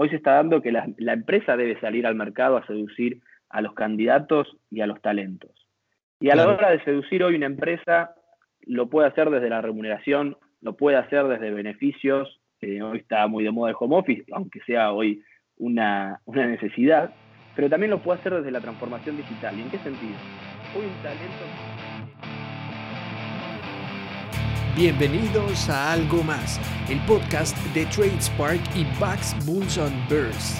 hoy 0.00 0.08
se 0.10 0.16
está 0.16 0.34
dando 0.34 0.62
que 0.62 0.70
la, 0.70 1.12
empresa 1.12 1.56
debe 1.56 1.78
salir 1.80 2.06
al 2.06 2.14
mercado 2.14 2.56
a 2.56 2.64
seducir 2.68 3.20
a 3.48 3.60
los 3.60 3.74
candidatos 3.74 4.56
y 4.70 4.80
a 4.80 4.86
los 4.86 5.02
talentos. 5.02 5.50
Y 6.20 6.30
a 6.30 6.36
la 6.36 6.46
hora 6.46 6.70
de 6.70 6.80
seducir 6.84 7.24
hoy 7.24 7.34
una 7.34 7.46
empresa, 7.46 8.14
lo 8.60 8.88
puede 8.88 9.08
hacer 9.08 9.28
desde 9.28 9.50
la 9.50 9.60
remuneración, 9.60 10.36
lo 10.60 10.76
puede 10.76 10.98
hacer 10.98 11.26
desde 11.26 11.50
beneficios, 11.50 12.40
hoy 12.62 12.98
está 12.98 13.26
muy 13.26 13.42
de 13.42 13.50
moda 13.50 13.70
el 13.70 13.76
home 13.76 13.96
office, 13.96 14.24
aunque 14.30 14.60
sea 14.60 14.92
hoy 14.92 15.24
una, 15.56 16.20
una 16.26 16.46
necesidad, 16.46 17.12
pero 17.56 17.68
también 17.68 17.90
lo 17.90 17.98
puede 17.98 18.20
hacer 18.20 18.34
desde 18.34 18.52
la 18.52 18.60
transformación 18.60 19.16
digital. 19.16 19.58
¿Y 19.58 19.62
en 19.62 19.70
qué 19.70 19.78
sentido? 19.78 20.14
Hoy 20.76 20.86
un 20.86 21.02
talento... 21.02 21.67
Bienvenidos 24.78 25.68
a 25.70 25.90
Algo 25.90 26.22
Más, 26.22 26.60
el 26.88 27.00
podcast 27.00 27.56
de 27.74 27.84
TradeSpark 27.86 28.60
y 28.76 28.84
Bucks 29.00 29.34
Bulls 29.44 29.76
on 29.76 29.92
Burst. 30.08 30.58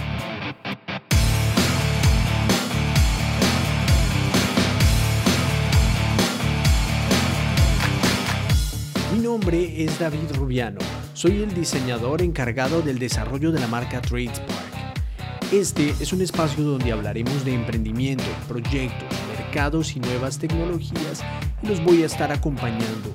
Mi 9.15 9.20
nombre 9.20 9.84
es 9.84 9.96
David 10.01 10.32
Rubiano, 10.35 10.80
soy 11.15 11.45
el 11.45 11.55
diseñador 11.55 12.21
encargado 12.21 12.82
del 12.82 12.98
desarrollo 12.98 13.52
de 13.52 13.60
la 13.60 13.69
marca 13.69 14.01
TradeSpark. 14.01 15.12
Este 15.52 15.91
es 16.01 16.12
un 16.12 16.23
espacio 16.23 16.65
donde 16.65 16.91
hablaremos 16.91 17.45
de 17.45 17.55
emprendimiento, 17.55 18.24
proyectos, 18.48 19.16
mercados 19.38 19.95
y 19.95 20.01
nuevas 20.01 20.41
tecnologías 20.41 21.23
y 21.62 21.69
los 21.69 21.80
voy 21.85 22.02
a 22.02 22.07
estar 22.07 22.32
acompañando 22.32 23.15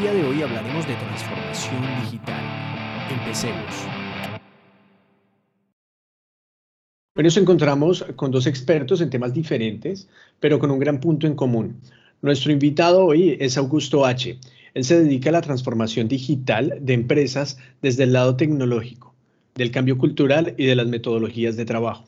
día 0.00 0.12
de 0.12 0.24
hoy 0.24 0.42
hablaremos 0.42 0.86
de 0.86 0.94
transformación 0.94 1.82
digital. 2.02 2.40
Empecemos. 3.10 3.74
Hoy 7.16 7.24
nos 7.24 7.36
encontramos 7.36 8.04
con 8.14 8.30
dos 8.30 8.46
expertos 8.46 9.00
en 9.00 9.10
temas 9.10 9.34
diferentes, 9.34 10.08
pero 10.38 10.60
con 10.60 10.70
un 10.70 10.78
gran 10.78 11.00
punto 11.00 11.26
en 11.26 11.34
común. 11.34 11.80
Nuestro 12.22 12.52
invitado 12.52 13.06
hoy 13.06 13.36
es 13.40 13.58
Augusto 13.58 14.06
H. 14.06 14.38
Él 14.74 14.84
se 14.84 15.02
dedica 15.02 15.30
a 15.30 15.32
la 15.32 15.40
transformación 15.40 16.06
digital 16.06 16.78
de 16.80 16.94
empresas 16.94 17.58
desde 17.82 18.04
el 18.04 18.12
lado 18.12 18.36
tecnológico, 18.36 19.16
del 19.56 19.72
cambio 19.72 19.98
cultural 19.98 20.54
y 20.56 20.66
de 20.66 20.76
las 20.76 20.86
metodologías 20.86 21.56
de 21.56 21.64
trabajo. 21.64 22.04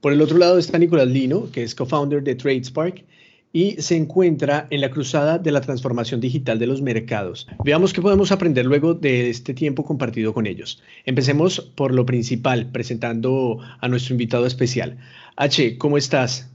Por 0.00 0.12
el 0.12 0.20
otro 0.20 0.36
lado 0.36 0.58
está 0.58 0.78
Nicolás 0.78 1.06
Lino, 1.06 1.48
que 1.52 1.62
es 1.62 1.76
co-founder 1.76 2.24
de 2.24 2.34
TradeSpark 2.34 3.04
y 3.52 3.72
se 3.82 3.96
encuentra 3.96 4.66
en 4.70 4.80
la 4.80 4.90
cruzada 4.90 5.38
de 5.38 5.50
la 5.50 5.60
transformación 5.60 6.20
digital 6.20 6.58
de 6.58 6.66
los 6.66 6.82
mercados. 6.82 7.48
Veamos 7.64 7.92
qué 7.92 8.00
podemos 8.00 8.32
aprender 8.32 8.66
luego 8.66 8.94
de 8.94 9.30
este 9.30 9.54
tiempo 9.54 9.84
compartido 9.84 10.32
con 10.32 10.46
ellos. 10.46 10.82
Empecemos 11.04 11.60
por 11.60 11.92
lo 11.92 12.06
principal, 12.06 12.70
presentando 12.70 13.58
a 13.80 13.88
nuestro 13.88 14.14
invitado 14.14 14.46
especial. 14.46 14.98
H, 15.36 15.78
¿cómo 15.78 15.98
estás? 15.98 16.52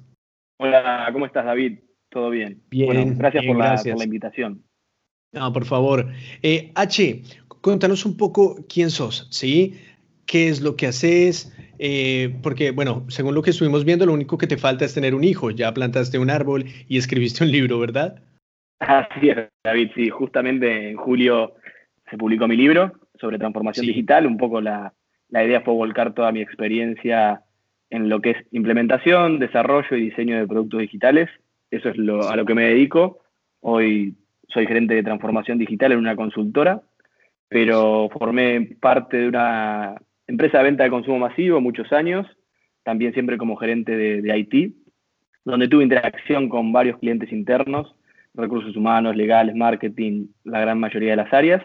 Hola, 0.57 1.09
¿cómo 1.11 1.25
estás, 1.25 1.45
David? 1.45 1.79
¿Todo 2.09 2.29
bien? 2.29 2.61
Bien. 2.69 3.17
gracias, 3.17 3.45
por, 3.45 3.57
La, 3.57 3.75
por, 3.75 3.97
La, 3.97 4.03
invitación. 4.05 4.63
No, 5.33 5.51
por 5.51 5.65
favor. 5.65 6.07
Eh, 6.41 6.71
H, 6.75 7.23
cuéntanos 7.61 8.05
un 8.05 8.15
poco 8.15 8.63
quién 8.69 8.89
sos, 8.89 9.27
¿sí? 9.31 9.75
¿Qué 10.25 10.47
es 10.47 10.61
lo 10.61 10.77
que 10.77 10.87
haces? 10.87 11.53
Eh, 11.79 12.35
porque, 12.41 12.71
bueno, 12.71 13.05
según 13.09 13.35
lo 13.35 13.41
que 13.41 13.49
estuvimos 13.51 13.85
viendo, 13.85 14.05
lo 14.05 14.13
único 14.13 14.37
que 14.37 14.47
te 14.47 14.57
falta 14.57 14.85
es 14.85 14.93
tener 14.93 15.15
un 15.15 15.23
hijo. 15.23 15.51
Ya 15.51 15.73
plantaste 15.73 16.19
un 16.19 16.29
árbol 16.29 16.65
y 16.87 16.97
escribiste 16.97 17.43
un 17.43 17.51
libro, 17.51 17.79
¿verdad? 17.79 18.21
Así 18.79 19.29
es, 19.29 19.37
David. 19.63 19.91
Sí, 19.95 20.09
justamente 20.09 20.89
en 20.89 20.97
julio 20.97 21.53
se 22.09 22.17
publicó 22.17 22.47
mi 22.47 22.57
libro 22.57 22.93
sobre 23.19 23.39
transformación 23.39 23.85
digital. 23.85 24.25
Un 24.25 24.37
poco 24.37 24.61
la, 24.61 24.93
idea 25.31 25.61
fue 25.61 25.73
volcar 25.73 26.13
toda 26.13 26.31
mi 26.31 26.41
experiencia 26.41 27.41
en 27.89 28.09
lo 28.09 28.21
que 28.21 28.31
es 28.31 28.37
implementación, 28.51 29.39
desarrollo 29.39 29.95
y 29.95 30.09
diseño 30.09 30.37
de 30.37 30.47
productos 30.47 30.81
digitales. 30.81 31.29
Eso 31.71 31.89
es 31.89 31.97
lo, 31.97 32.29
a 32.29 32.35
lo 32.35 32.45
que 32.45 32.55
me 32.55 32.65
dedico. 32.65 33.19
Hoy 33.61 34.15
soy 34.49 34.67
gerente 34.67 34.95
de 34.95 35.03
transformación 35.03 35.57
digital 35.57 35.91
en 35.91 35.99
una 35.99 36.15
consultora, 36.15 36.81
pero 37.47 38.09
formé 38.09 38.75
parte 38.79 39.17
de 39.17 39.27
una 39.27 39.95
empresa 40.27 40.59
de 40.59 40.63
venta 40.65 40.83
de 40.83 40.89
consumo 40.89 41.19
masivo 41.19 41.61
muchos 41.61 41.91
años, 41.91 42.25
también 42.83 43.13
siempre 43.13 43.37
como 43.37 43.55
gerente 43.55 43.95
de, 43.95 44.37
IT, 44.37 44.75
donde 45.43 45.67
tuve 45.67 45.83
interacción 45.83 46.49
con 46.49 46.71
varios 46.71 46.99
clientes 46.99 47.31
internos, 47.31 47.95
recursos 48.33 48.75
humanos, 48.75 49.15
legales, 49.15 49.55
marketing, 49.55 50.27
la 50.43 50.59
gran 50.59 50.79
mayoría 50.79 51.11
de 51.11 51.15
las 51.17 51.33
áreas. 51.33 51.63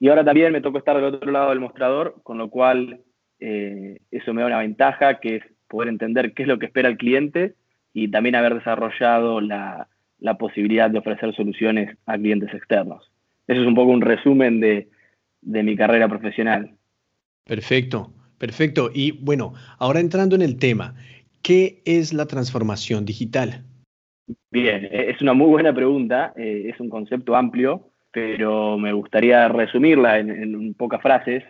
Y 0.00 0.08
ahora 0.08 0.24
también 0.24 0.52
me 0.52 0.60
tocó 0.60 0.78
estar 0.78 0.96
del 0.96 1.04
otro 1.04 1.30
lado 1.30 1.50
del 1.50 1.60
mostrador, 1.60 2.16
con 2.22 2.38
lo 2.38 2.48
cual 2.50 3.00
eh, 3.40 4.00
eso 4.10 4.32
me 4.32 4.42
da 4.42 4.48
una 4.48 4.58
ventaja, 4.58 5.20
que 5.20 5.36
es 5.36 5.42
poder 5.68 5.88
entender 5.88 6.32
qué 6.34 6.42
es 6.42 6.48
lo 6.48 6.58
que 6.58 6.66
espera 6.66 6.88
el 6.88 6.96
cliente 6.96 7.54
y 7.92 8.08
también 8.08 8.36
haber 8.36 8.54
desarrollado 8.54 9.40
la, 9.40 9.88
posibilidad 10.38 10.90
de 10.90 10.98
ofrecer 10.98 11.34
soluciones 11.34 11.96
a 12.06 12.16
clientes 12.16 12.52
externos. 12.54 13.10
Eso 13.46 13.60
es 13.60 13.66
un 13.66 13.74
poco 13.74 13.90
un 13.90 14.00
resumen 14.00 14.60
de 14.60 14.88
mi 15.62 15.76
carrera 15.76 16.08
profesional. 16.08 16.77
Perfecto, 17.48 18.12
perfecto. 18.36 18.90
Y 18.92 19.12
bueno, 19.12 19.54
ahora 19.78 20.00
entrando 20.00 20.36
en 20.36 20.42
el 20.42 20.58
tema, 20.58 20.94
¿qué 21.42 21.80
es 21.86 22.12
la 22.12 22.26
transformación 22.26 23.06
digital? 23.06 23.64
Bien, 24.50 24.84
e-, 24.84 25.10
es 25.10 25.22
una 25.22 25.32
muy 25.32 25.48
buena 25.48 25.74
pregunta, 25.74 26.34
eh, 26.36 26.66
es 26.68 26.78
un 26.78 26.90
concepto 26.90 27.34
amplio, 27.34 27.88
pero 28.12 28.76
me 28.76 28.92
gustaría 28.92 29.48
resumirla 29.48 30.18
en, 30.18 30.74
pocas 30.74 31.00
frases. 31.00 31.42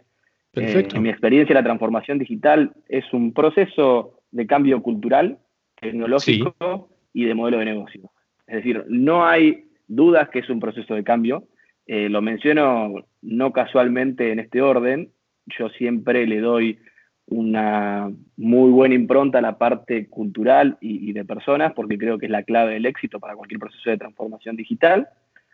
Perfecto. 0.52 0.96
en 0.96 1.02
mi 1.02 1.08
experiencia, 1.08 1.54
la 1.54 1.64
transformación 1.64 2.18
digital 2.18 2.72
es 2.88 3.04
un 3.12 3.32
proceso 3.32 4.20
de 4.30 4.46
cambio 4.46 4.80
cultural, 4.82 5.38
tecnológico 5.80 6.88
y 7.12 7.24
de 7.24 7.34
modelo 7.34 7.58
de 7.58 7.64
negocio. 7.64 8.12
Es 8.46 8.56
decir, 8.56 8.84
no 8.88 9.26
hay 9.26 9.64
dudas 9.88 10.28
que 10.30 10.38
es 10.38 10.48
un 10.48 10.60
proceso 10.60 10.94
de 10.94 11.04
cambio. 11.04 11.48
Eh, 11.86 12.08
lo 12.08 12.22
menciono 12.22 12.94
no 13.20 13.52
casualmente 13.52 14.32
en 14.32 14.38
este 14.38 14.62
orden, 14.62 15.10
yo 15.56 15.68
siempre 15.70 16.26
le 16.26 16.40
doy 16.40 16.78
una 17.26 18.10
muy 18.36 18.70
buena 18.70 18.94
impronta 18.94 19.38
a 19.38 19.42
la 19.42 19.58
parte 19.58 20.08
cultural 20.08 20.78
y, 20.80 21.12
de 21.12 21.24
personas, 21.24 21.72
porque 21.74 21.98
creo 21.98 22.18
que 22.18 22.26
es 22.26 22.32
la 22.32 22.42
clave 22.42 22.74
del 22.74 22.86
éxito 22.86 23.20
para 23.20 23.36
cualquier 23.36 23.60
proceso 23.60 23.90
de 23.90 23.98
transformación 23.98 24.56
digital. 24.56 25.08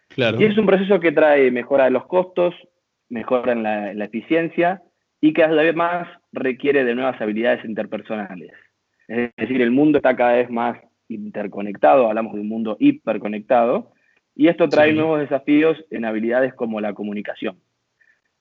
Claro. 0.08 0.40
Y 0.40 0.44
es 0.44 0.56
un 0.56 0.66
proceso 0.66 1.00
que 1.00 1.12
trae 1.12 1.50
mejora 1.50 1.84
de 1.84 1.90
los 1.90 2.06
costos, 2.06 2.54
mejora 3.08 3.52
en 3.52 3.62
la, 3.62 4.04
eficiencia 4.04 4.82
y 5.20 5.32
que 5.32 5.42
además 5.42 6.08
requiere 6.32 6.84
de 6.84 6.94
nuevas 6.94 7.20
habilidades 7.20 7.64
interpersonales. 7.64 8.52
Es 9.08 9.30
decir, 9.36 9.60
el 9.60 9.70
mundo 9.70 9.98
está 9.98 10.14
cada 10.14 10.34
vez 10.34 10.50
más 10.50 10.78
interconectado, 11.08 12.08
hablamos 12.08 12.34
de 12.34 12.40
un 12.40 12.48
mundo 12.48 12.76
hiperconectado, 12.78 13.92
y 14.36 14.48
esto 14.48 14.68
trae 14.68 14.92
nuevos 14.92 15.20
desafíos 15.20 15.82
en 15.90 16.04
habilidades 16.04 16.54
como 16.54 16.80
la 16.80 16.92
comunicación. 16.92 17.56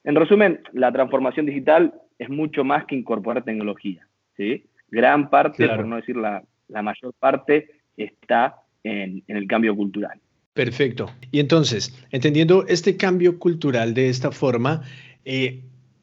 En 0.03 0.15
resumen, 0.15 0.59
la 0.73 0.91
transformación 0.91 1.45
digital 1.45 1.93
es 2.19 2.29
mucho 2.29 2.63
más 2.63 2.85
que 2.85 2.95
incorporar 2.95 3.43
tecnología. 3.43 4.07
¿sí? 4.35 4.65
Gran 4.89 5.29
parte, 5.29 5.67
por 5.67 5.85
no 5.85 5.95
decir 5.95 6.17
la, 6.17 6.43
mayor 6.69 7.13
parte, 7.19 7.69
está 7.95 8.55
en, 8.83 9.23
el 9.27 9.47
cambio 9.47 9.75
cultural. 9.75 10.19
Perfecto. 10.53 11.09
Y 11.31 11.39
entonces, 11.39 12.05
entendiendo 12.11 12.65
este 12.67 12.95
cambio 12.95 13.39
cultural 13.39 13.93
de 13.93 14.09
esta 14.09 14.31
forma, 14.31 14.83
eh, 15.25 15.61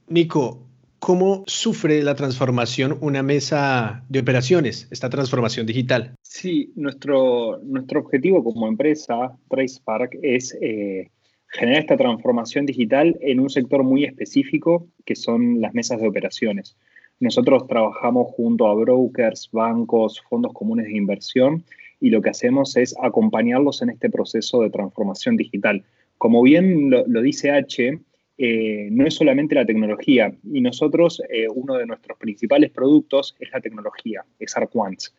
Nico, 0.09 0.67
¿cómo 0.99 1.45
sufre 1.47 2.03
la 2.03 2.17
transformación 2.17 2.99
una 3.01 3.23
mesa 3.23 4.03
de 4.09 4.21
operaciones, 4.21 4.89
esta 4.91 5.09
transformación 5.09 5.67
digital? 5.67 6.15
Sí, 6.23 6.73
nuestro, 6.75 7.61
nuestro 7.63 8.01
objetivo 8.01 8.43
como 8.43 8.67
empresa, 8.67 9.37
TracePark, 9.49 10.19
es 10.23 10.57
eh, 10.61 11.11
generar 11.51 11.81
esta 11.81 11.97
transformación 11.97 12.65
digital 12.65 13.19
en 13.21 13.41
un 13.41 13.51
sector 13.51 13.83
muy 13.83 14.05
específico 14.05 14.87
que 15.05 15.17
son 15.17 15.61
las 15.61 15.75
mesas 15.75 16.01
de 16.01 16.09
operaciones. 16.09 16.77
Nosotros 17.19 17.67
trabajamos 17.67 18.29
junto 18.35 18.67
a 18.67 18.75
brokers, 18.75 19.51
bancos, 19.53 20.23
fondos 20.29 20.53
comunes 20.55 20.87
de 20.87 20.97
inversión 20.97 21.65
y 22.01 22.11
lo 22.11 22.23
que 22.23 22.31
hacemos 22.31 22.77
es 22.77 22.95
acompañarlos 23.03 23.83
en 23.83 23.91
este 23.91 24.09
proceso 24.09 24.63
de 24.63 24.71
transformación 24.71 25.37
digital. 25.37 25.85
Como 26.19 26.41
bien 26.43 26.89
lo, 26.89 27.21
dice 27.21 27.51
H, 27.51 27.99
eh, 28.39 28.89
no 28.91 29.07
es 29.07 29.15
solamente 29.15 29.55
la 29.55 29.67
tecnología 29.67 30.33
y 30.51 30.61
nosotros, 30.61 31.21
eh, 31.29 31.47
uno 31.55 31.75
de 31.75 31.87
nuestros 31.87 32.17
principales 32.17 32.71
productos 32.71 33.37
es 33.39 33.51
la 33.53 33.61
tecnología, 33.61 34.25
es 34.39 34.57
ARQuants. 34.57 35.15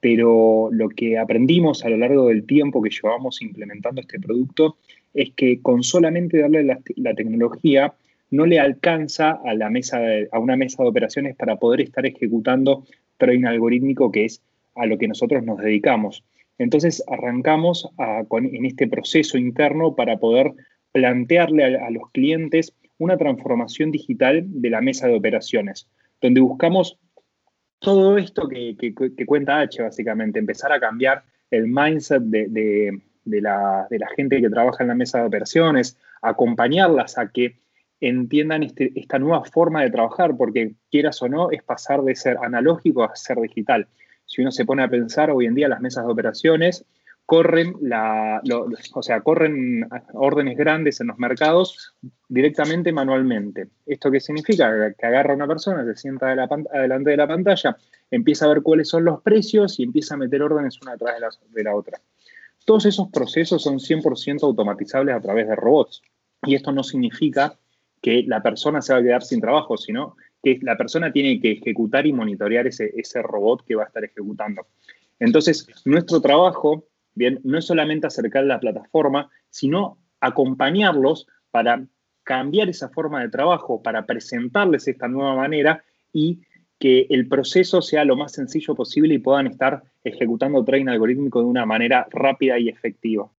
Pero 0.00 0.70
lo 0.72 0.88
que 0.88 1.18
aprendimos 1.18 1.84
a 1.84 1.88
lo 1.88 1.96
largo 1.96 2.28
del 2.28 2.44
tiempo 2.46 2.82
que 2.82 2.90
llevamos 2.90 3.40
implementando 3.42 4.00
este 4.00 4.18
producto 4.18 4.76
es 5.14 5.32
que 5.34 5.62
con 5.62 5.82
solamente 5.82 6.38
darle 6.38 6.64
la, 6.64 7.14
tecnología 7.14 7.94
no 8.30 8.46
le 8.46 8.58
alcanza 8.58 9.30
a, 9.44 9.54
la 9.54 9.70
mesa 9.70 10.00
a 10.32 10.38
una 10.38 10.56
mesa 10.56 10.82
de 10.82 10.88
operaciones 10.88 11.36
para 11.36 11.56
poder 11.56 11.80
estar 11.80 12.04
ejecutando 12.04 12.84
trading 13.16 13.44
algorítmico, 13.44 14.10
que 14.10 14.24
es 14.24 14.42
a 14.74 14.86
lo 14.86 14.98
que 14.98 15.08
nosotros 15.08 15.44
nos 15.44 15.58
dedicamos. 15.58 16.24
Entonces 16.58 17.02
arrancamos 17.08 17.88
en 18.30 18.66
este 18.66 18.86
proceso 18.86 19.38
interno 19.38 19.94
para 19.94 20.18
poder 20.18 20.52
plantearle 20.92 21.76
a, 21.76 21.90
los 21.90 22.10
clientes 22.12 22.72
una 22.98 23.16
transformación 23.16 23.90
digital 23.90 24.44
de 24.46 24.70
la 24.70 24.80
mesa 24.80 25.08
de 25.08 25.16
operaciones, 25.16 25.88
donde 26.20 26.40
buscamos 26.40 26.98
todo 27.80 28.16
esto 28.16 28.48
que, 28.48 28.94
cuenta 29.26 29.60
H, 29.60 29.82
básicamente, 29.82 30.38
empezar 30.38 30.72
a 30.72 30.80
cambiar 30.80 31.24
el 31.50 31.66
mindset 31.66 32.22
de, 32.22 33.00
la, 33.24 33.86
gente 34.16 34.40
que 34.40 34.50
trabaja 34.50 34.82
en 34.82 34.88
la 34.88 34.94
mesa 34.94 35.20
de 35.20 35.26
operaciones, 35.26 35.98
acompañarlas 36.22 37.18
a 37.18 37.28
que 37.28 37.60
entiendan 38.00 38.62
este, 38.62 38.92
esta 38.96 39.18
nueva 39.18 39.44
forma 39.44 39.82
de 39.82 39.90
trabajar, 39.90 40.36
porque 40.36 40.74
quieras 40.90 41.20
o 41.22 41.28
no, 41.28 41.50
es 41.50 41.62
pasar 41.62 42.02
de 42.02 42.14
ser 42.14 42.36
analógico 42.42 43.04
a 43.04 43.16
ser 43.16 43.40
digital. 43.40 43.88
Si 44.26 44.42
uno 44.42 44.50
se 44.50 44.64
pone 44.64 44.82
a 44.82 44.88
pensar, 44.88 45.30
hoy 45.30 45.46
en 45.46 45.54
día 45.54 45.68
las 45.68 45.80
mesas 45.80 46.04
de 46.04 46.12
operaciones 46.12 46.84
corren, 47.26 47.74
la, 47.80 48.42
o 48.94 49.02
sea, 49.02 49.20
corren 49.22 49.88
órdenes 50.12 50.58
grandes 50.58 51.00
en 51.00 51.08
los 51.08 51.18
mercados 51.18 51.94
directamente 52.28 52.92
manualmente. 52.92 53.68
¿Esto 53.86 54.10
qué 54.10 54.20
significa? 54.20 54.92
Que 54.92 55.06
agarra 55.06 55.34
una 55.34 55.46
persona, 55.46 55.84
se 55.84 55.96
sienta 55.96 56.28
de 56.28 56.36
la, 56.36 56.48
adelante 56.72 57.10
de 57.10 57.16
la 57.16 57.26
pantalla, 57.26 57.76
empieza 58.10 58.44
a 58.44 58.48
ver 58.48 58.62
cuáles 58.62 58.88
son 58.88 59.04
los 59.04 59.22
precios 59.22 59.78
y 59.78 59.84
empieza 59.84 60.14
a 60.14 60.18
meter 60.18 60.42
órdenes 60.42 60.80
una 60.82 60.96
de 60.96 61.20
la, 61.20 61.30
de 61.50 61.64
la 61.64 61.74
otra. 61.74 61.98
Todos 62.64 62.86
esos 62.86 63.08
procesos 63.08 63.62
son 63.62 63.78
100% 63.78 64.42
automatizables 64.42 65.14
a 65.14 65.20
través 65.20 65.48
de 65.48 65.56
robots. 65.56 66.02
Y 66.42 66.54
esto 66.54 66.72
no 66.72 66.82
significa 66.82 67.58
que 68.00 68.22
la 68.26 68.42
persona 68.42 68.82
se 68.82 68.92
va 68.92 68.98
a 69.00 69.02
quedar 69.02 69.22
sin 69.22 69.40
trabajo, 69.40 69.76
sino 69.76 70.16
que 70.42 70.58
la 70.62 70.76
persona 70.76 71.12
tiene 71.12 71.40
que 71.40 71.52
ejecutar 71.52 72.06
y 72.06 72.12
monitorear 72.12 72.66
ese, 72.66 72.92
ese 72.96 73.22
robot 73.22 73.64
que 73.64 73.76
va 73.76 73.84
a 73.84 73.86
estar 73.86 74.04
ejecutando. 74.04 74.66
Entonces, 75.18 75.66
nuestro 75.84 76.20
trabajo, 76.20 76.84
bien, 77.14 77.40
no 77.44 77.58
es 77.58 77.66
solamente 77.66 78.06
acercar 78.06 78.44
la 78.44 78.60
plataforma, 78.60 79.30
sino 79.48 79.98
acompañarlos 80.20 81.26
para 81.50 81.86
cambiar 82.24 82.68
esa 82.68 82.88
forma 82.88 83.22
de 83.22 83.28
trabajo, 83.28 83.82
para 83.82 84.06
presentarles 84.06 84.88
esta 84.88 85.08
nueva 85.08 85.36
manera 85.36 85.84
y 86.12 86.40
que 86.84 87.06
el 87.08 87.28
proceso 87.28 87.80
sea 87.80 88.04
lo 88.04 88.14
más 88.14 88.32
sencillo 88.32 88.74
posible 88.74 89.14
y 89.14 89.18
puedan 89.18 89.46
estar 89.46 89.84
ejecutando 90.04 90.62
trading 90.62 90.88
algorítmico 90.88 91.40
de 91.40 91.46
una 91.46 91.64
manera 91.64 92.06
rápida 92.10 92.58
y 92.58 92.68
efectiva. 92.68 93.30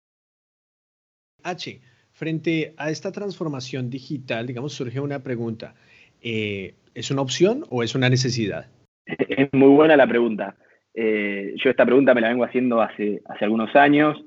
H, 1.43 1.79
frente 2.11 2.73
a 2.75 2.89
esta 2.89 3.11
transformación 3.11 3.91
digital, 3.91 4.47
digamos, 4.47 4.73
surge 4.73 4.99
una 4.99 5.21
pregunta. 5.21 5.75
Eh, 6.23 6.73
¿Es 6.95 7.11
una 7.11 7.21
opción 7.21 7.65
o 7.69 7.83
es 7.83 7.93
una 7.93 8.09
necesidad? 8.09 8.65
Es 9.05 9.53
muy 9.53 9.69
buena 9.69 9.95
la 9.95 10.07
pregunta. 10.07 10.55
Eh, 10.95 11.53
yo 11.63 11.69
esta 11.69 11.85
pregunta 11.85 12.15
me 12.15 12.21
la 12.21 12.29
vengo 12.29 12.45
haciendo 12.45 12.81
hace, 12.81 13.21
hace 13.25 13.45
algunos 13.45 13.75
años. 13.75 14.25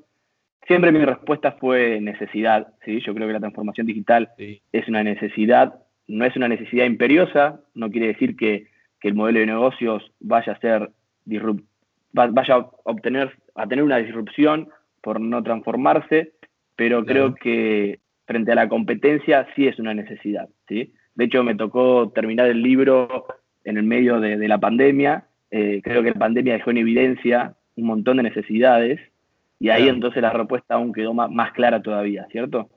Siempre 0.65 0.93
mi 0.93 1.03
respuesta 1.03 1.57
fue 1.59 1.99
necesidad. 1.99 2.73
¿sí? 2.85 3.01
Yo 3.05 3.13
creo 3.13 3.27
que 3.27 3.33
la 3.33 3.41
transformación 3.41 3.85
digital 3.85 4.29
es 4.37 4.87
una 4.87 5.03
necesidad, 5.03 5.83
no 6.07 6.23
es 6.23 6.37
una 6.37 6.47
necesidad 6.47 6.85
imperiosa, 6.85 7.59
no 7.73 7.91
quiere 7.91 8.07
decir 8.07 8.37
que, 8.37 8.78
el 9.07 9.15
modelo 9.15 9.39
de 9.39 9.45
negocios 9.45 10.11
vaya 10.19 10.53
a 10.53 10.59
ser 10.59 10.91
vaya 12.11 12.55
a 12.55 12.69
obtener 12.83 13.31
a 13.55 13.67
tener 13.67 13.83
una 13.83 13.97
disrupción 13.97 14.69
por 15.01 15.19
no 15.19 15.41
transformarse, 15.43 16.33
pero 16.75 17.05
creo 17.05 17.35
que 17.35 17.99
frente 18.25 18.51
a 18.51 18.55
la 18.55 18.69
competencia 18.69 19.47
sí 19.55 19.67
es 19.67 19.79
una 19.79 19.93
necesidad. 19.93 20.49
¿sí? 20.67 20.93
De 21.15 21.25
hecho, 21.25 21.43
me 21.43 21.55
tocó 21.55 22.11
terminar 22.13 22.47
el 22.47 22.61
libro 22.61 23.25
en 23.63 23.77
el 23.77 23.83
medio 23.83 24.19
de, 24.19 24.47
la 24.47 24.57
pandemia. 24.57 25.25
Eh, 25.51 25.81
creo 25.83 26.03
que 26.03 26.11
la 26.11 26.19
pandemia 26.19 26.53
dejó 26.53 26.71
en 26.71 26.77
evidencia 26.77 27.55
un 27.75 27.87
montón 27.87 28.17
de 28.17 28.23
necesidades 28.23 28.99
y 29.59 29.69
ahí 29.69 29.89
entonces 29.89 30.21
la 30.21 30.31
respuesta 30.31 30.75
aún 30.75 30.93
quedó 30.93 31.13
más, 31.13 31.51
clara 31.51 31.81
todavía, 31.81 32.27
¿cierto? 32.31 32.69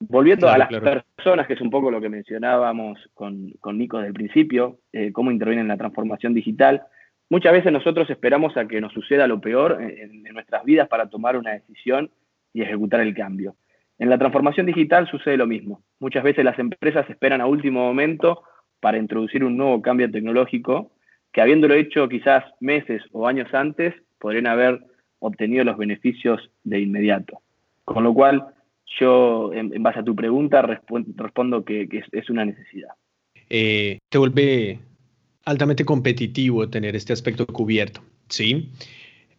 Volviendo 0.00 0.48
a 0.48 0.58
las 0.58 0.68
personas, 0.68 1.46
que 1.46 1.52
es 1.52 1.60
un 1.60 1.70
poco 1.70 1.90
lo 1.90 2.00
que 2.00 2.08
mencionábamos 2.08 2.98
con, 3.14 3.52
Nico 3.74 3.98
desde 3.98 4.08
el 4.08 4.14
principio, 4.14 4.78
eh, 4.92 5.12
cómo 5.12 5.30
intervienen 5.30 5.64
en 5.64 5.68
la 5.68 5.76
transformación 5.76 6.34
digital, 6.34 6.82
muchas 7.28 7.52
veces 7.52 7.70
nosotros 7.70 8.08
esperamos 8.08 8.56
a 8.56 8.66
que 8.66 8.80
nos 8.80 8.92
suceda 8.92 9.26
lo 9.26 9.40
peor 9.40 9.78
en 9.80 10.22
nuestras 10.32 10.64
vidas 10.64 10.88
para 10.88 11.08
tomar 11.08 11.36
una 11.36 11.52
decisión 11.52 12.10
y 12.52 12.62
ejecutar 12.62 13.00
el 13.00 13.14
cambio. 13.14 13.54
En 13.98 14.08
la 14.08 14.16
transformación 14.16 14.64
digital 14.64 15.06
sucede 15.08 15.36
lo 15.36 15.46
mismo. 15.46 15.82
Muchas 15.98 16.24
veces 16.24 16.42
las 16.42 16.58
empresas 16.58 17.08
esperan 17.10 17.42
a 17.42 17.46
último 17.46 17.84
momento 17.84 18.42
para 18.80 18.96
introducir 18.96 19.44
un 19.44 19.58
nuevo 19.58 19.82
cambio 19.82 20.10
tecnológico 20.10 20.92
que 21.32 21.42
habiéndolo 21.42 21.74
hecho 21.74 22.08
quizás 22.08 22.44
meses 22.60 23.02
o 23.12 23.28
años 23.28 23.52
antes, 23.52 23.94
podrían 24.18 24.46
haber 24.46 24.80
obtenido 25.18 25.64
los 25.64 25.76
beneficios 25.76 26.50
de 26.64 26.80
inmediato. 26.80 27.40
Con 27.84 28.04
lo 28.04 28.14
cual, 28.14 28.46
yo, 28.98 29.52
en, 29.52 29.82
base 29.82 30.00
a 30.00 30.04
tu 30.04 30.14
pregunta, 30.14 30.62
respondo 30.62 31.64
que, 31.64 31.88
es, 32.12 32.30
una 32.30 32.44
necesidad. 32.44 32.90
Eh, 33.48 33.98
te 34.08 34.18
vuelve 34.18 34.78
altamente 35.44 35.84
competitivo 35.84 36.68
tener 36.68 36.96
este 36.96 37.12
aspecto 37.12 37.46
cubierto, 37.46 38.02
¿sí? 38.28 38.70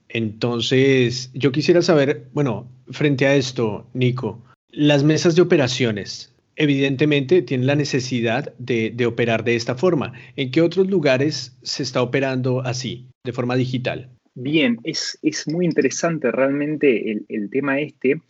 Entonces, 0.09 1.31
yo 1.33 1.51
quisiera 1.51 1.81
saber, 1.81 2.27
bueno, 2.33 2.67
frente 2.89 3.25
a 3.27 3.35
esto, 3.35 3.87
Nico, 3.93 4.41
las 4.69 5.03
mesas 5.03 5.35
de 5.35 5.41
operaciones 5.41 6.31
evidentemente 6.55 7.41
tienen 7.41 7.67
la 7.67 7.75
necesidad 7.75 8.53
de, 8.57 9.05
operar 9.05 9.43
de 9.43 9.55
esta 9.55 9.75
forma. 9.75 10.13
¿En 10.35 10.51
qué 10.51 10.61
otros 10.61 10.89
lugares 10.89 11.57
se 11.63 11.83
está 11.83 12.01
operando 12.01 12.61
así, 12.61 13.07
de 13.23 13.33
forma 13.33 13.55
digital? 13.55 14.09
Bien, 14.35 14.77
es, 14.83 15.17
muy 15.47 15.65
interesante 15.65 16.31
realmente 16.31 17.19
el, 17.27 17.49
tema 17.49 17.79
este, 17.79 18.21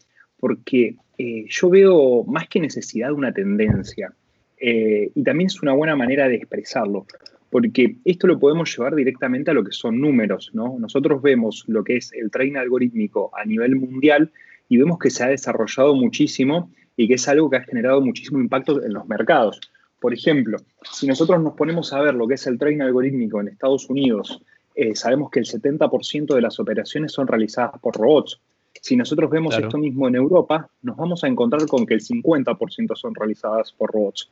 porque 0.41 0.97
eh, 1.17 1.45
yo 1.47 1.69
veo 1.69 2.23
más 2.25 2.49
que 2.49 2.59
necesidad 2.59 3.13
una 3.13 3.31
tendencia. 3.31 4.13
Eh, 4.57 5.11
y 5.15 5.23
también 5.23 5.47
es 5.47 5.61
una 5.61 5.73
buena 5.73 5.95
manera 5.95 6.27
de 6.27 6.35
expresarlo, 6.35 7.05
porque 7.49 7.95
esto 8.05 8.27
lo 8.27 8.39
podemos 8.39 8.75
llevar 8.75 8.95
directamente 8.95 9.51
a 9.51 9.53
lo 9.53 9.63
que 9.63 9.71
son 9.71 10.01
números, 10.01 10.51
¿no? 10.53 10.77
Nosotros 10.77 11.21
vemos 11.21 11.63
lo 11.67 11.83
que 11.83 11.97
es 11.97 12.11
el 12.13 12.29
trading 12.29 12.57
algorítmico 12.57 13.31
a 13.33 13.45
nivel 13.45 13.75
mundial 13.75 14.31
y 14.67 14.77
vemos 14.77 14.99
que 14.99 15.09
se 15.09 15.23
ha 15.23 15.27
desarrollado 15.27 15.95
muchísimo 15.95 16.71
y 16.97 17.07
que 17.07 17.15
es 17.15 17.27
algo 17.27 17.49
que 17.49 17.57
ha 17.57 17.63
generado 17.63 18.01
muchísimo 18.01 18.39
impacto 18.39 18.83
en 18.83 18.93
los 18.93 19.07
mercados. 19.07 19.59
Por 19.99 20.13
ejemplo, 20.13 20.57
si 20.91 21.07
nosotros 21.07 21.41
nos 21.41 21.53
ponemos 21.53 21.93
a 21.93 22.01
ver 22.01 22.15
lo 22.15 22.27
que 22.27 22.33
es 22.33 22.47
el 22.47 22.57
trading 22.57 22.81
algorítmico 22.81 23.39
en 23.39 23.47
Estados 23.47 23.89
Unidos, 23.89 24.41
eh, 24.75 24.95
sabemos 24.95 25.29
que 25.29 25.39
el 25.39 25.45
70% 25.45 26.33
de 26.33 26.41
las 26.41 26.59
operaciones 26.59 27.11
son 27.11 27.27
realizadas 27.27 27.79
por 27.79 27.95
robots. 27.95 28.41
Si 28.79 28.95
nosotros 28.95 29.29
vemos 29.29 29.57
esto 29.57 29.77
mismo 29.77 30.07
en 30.07 30.15
Europa, 30.15 30.69
nos 30.81 30.97
vamos 30.97 31.23
a 31.23 31.27
encontrar 31.27 31.67
con 31.67 31.85
que 31.85 31.93
el 31.93 32.01
50% 32.01 32.95
son 32.95 33.13
realizadas 33.15 33.71
por 33.71 33.91
robots. 33.91 34.31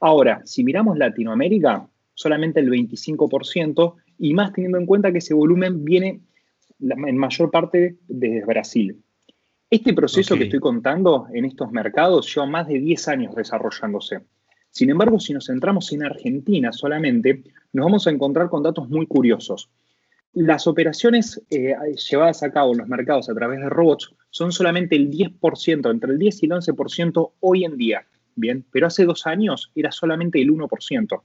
Ahora, 0.00 0.42
si 0.44 0.64
miramos 0.64 0.98
Latinoamérica, 0.98 1.88
solamente 2.14 2.60
el 2.60 2.70
25%, 2.70 3.94
y 4.18 4.34
más 4.34 4.52
teniendo 4.52 4.78
en 4.78 4.86
cuenta 4.86 5.12
que 5.12 5.18
ese 5.18 5.34
volumen 5.34 5.84
viene 5.84 6.20
en 6.80 7.16
mayor 7.16 7.50
parte 7.50 7.96
desde 8.08 8.44
Brasil. 8.44 9.02
Este 9.68 9.94
proceso 9.94 10.36
que 10.36 10.44
estoy 10.44 10.60
contando 10.60 11.26
en 11.32 11.44
estos 11.44 11.72
mercados 11.72 12.32
lleva 12.32 12.46
más 12.46 12.68
de 12.68 12.78
10 12.78 13.08
años 13.08 13.34
desarrollándose. 13.34 14.20
Sin 14.70 14.90
embargo, 14.90 15.18
si 15.18 15.32
nos 15.32 15.46
centramos 15.46 15.92
en 15.92 16.04
Argentina 16.04 16.72
solamente, 16.72 17.42
nos 17.72 17.84
vamos 17.84 18.06
a 18.06 18.10
encontrar 18.10 18.48
con 18.48 18.62
datos 18.62 18.88
muy 18.88 19.06
curiosos. 19.06 19.70
Las 20.38 20.66
operaciones 20.66 21.42
eh, 21.48 21.74
llevadas 22.10 22.42
a 22.42 22.52
cabo 22.52 22.72
en 22.72 22.78
los 22.80 22.88
mercados 22.88 23.30
a 23.30 23.34
través 23.34 23.58
de 23.58 23.70
robots 23.70 24.14
son 24.28 24.52
solamente 24.52 24.94
el 24.94 25.10
10%, 25.10 25.90
entre 25.90 26.12
el 26.12 26.18
10 26.18 26.42
y 26.42 26.46
el 26.46 26.52
11% 26.52 27.32
hoy 27.40 27.64
en 27.64 27.78
día. 27.78 28.06
Bien, 28.34 28.62
pero 28.70 28.86
hace 28.86 29.06
dos 29.06 29.26
años 29.26 29.72
era 29.74 29.90
solamente 29.90 30.38
el 30.42 30.50
1%. 30.50 31.22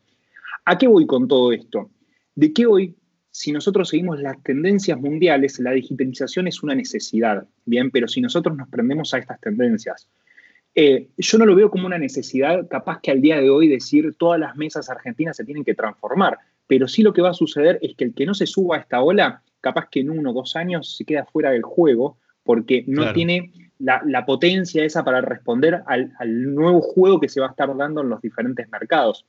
¿A 0.63 0.77
qué 0.77 0.88
voy 0.88 1.06
con 1.06 1.27
todo 1.27 1.51
esto? 1.51 1.89
De 2.36 2.53
que 2.53 2.65
hoy 2.65 2.96
si 3.32 3.51
nosotros 3.51 3.89
seguimos 3.89 4.22
las 4.22 4.41
tendencias 4.44 4.98
mundiales, 4.98 5.60
la 5.60 5.72
digitalización 5.72 6.48
es 6.48 6.63
una 6.63 6.74
necesidad, 6.74 7.46
¿bien? 7.65 7.91
Pero 7.91 8.08
si 8.08 8.22
nosotros 8.22 8.56
nos 8.56 8.70
prendemos 8.70 9.13
a 9.13 9.18
estas 9.18 9.41
tendencias, 9.41 10.08
eh, 10.74 11.10
yo 11.18 11.38
no 11.38 11.46
lo 11.46 11.56
veo 11.56 11.70
como 11.70 11.86
una 11.86 11.98
necesidad 11.98 12.65
capaz 12.70 13.01
que 13.01 13.12
al 13.12 13.20
día 13.20 13.41
de 13.41 13.50
hoy 13.50 13.68
decir 13.68 14.15
todas 14.18 14.39
las 14.39 14.56
mesas 14.56 14.89
argentinas 14.89 15.36
se 15.36 15.44
tienen 15.44 15.65
que 15.65 15.75
transformar, 15.75 16.39
pero 16.72 16.88
sí 16.88 17.01
lo 17.01 17.12
que 17.12 17.22
va 17.22 17.32
a 17.32 17.34
suceder 17.34 17.80
es 17.82 17.96
que 17.96 18.06
el 18.06 18.13
que 18.13 18.25
no 18.25 18.34
se 18.34 18.48
suba 18.48 18.78
a 18.78 18.80
esta 18.80 19.01
ola, 19.01 19.44
capaz 19.60 19.90
que 19.92 20.00
en 20.00 20.10
uno 20.10 20.32
o 20.32 20.34
dos 20.34 20.56
años 20.56 20.96
se 20.96 21.04
queda 21.04 21.25
fuera 21.25 21.51
del 21.51 21.63
juego 21.63 22.18
porque 22.44 22.86
no 22.88 23.12
tiene 23.12 23.51
la, 23.78 24.25
potencia 24.25 24.86
esa 24.86 25.04
para 25.04 25.20
responder 25.20 25.82
al, 25.86 26.13
al 26.18 26.56
nuevo 26.56 26.80
juego 26.80 27.20
que 27.20 27.28
se 27.28 27.42
va 27.42 27.48
a 27.48 27.50
estar 27.50 27.75
dando 27.75 28.00
en 28.00 28.08
los 28.08 28.22
diferentes 28.22 28.70
mercados. 28.72 29.25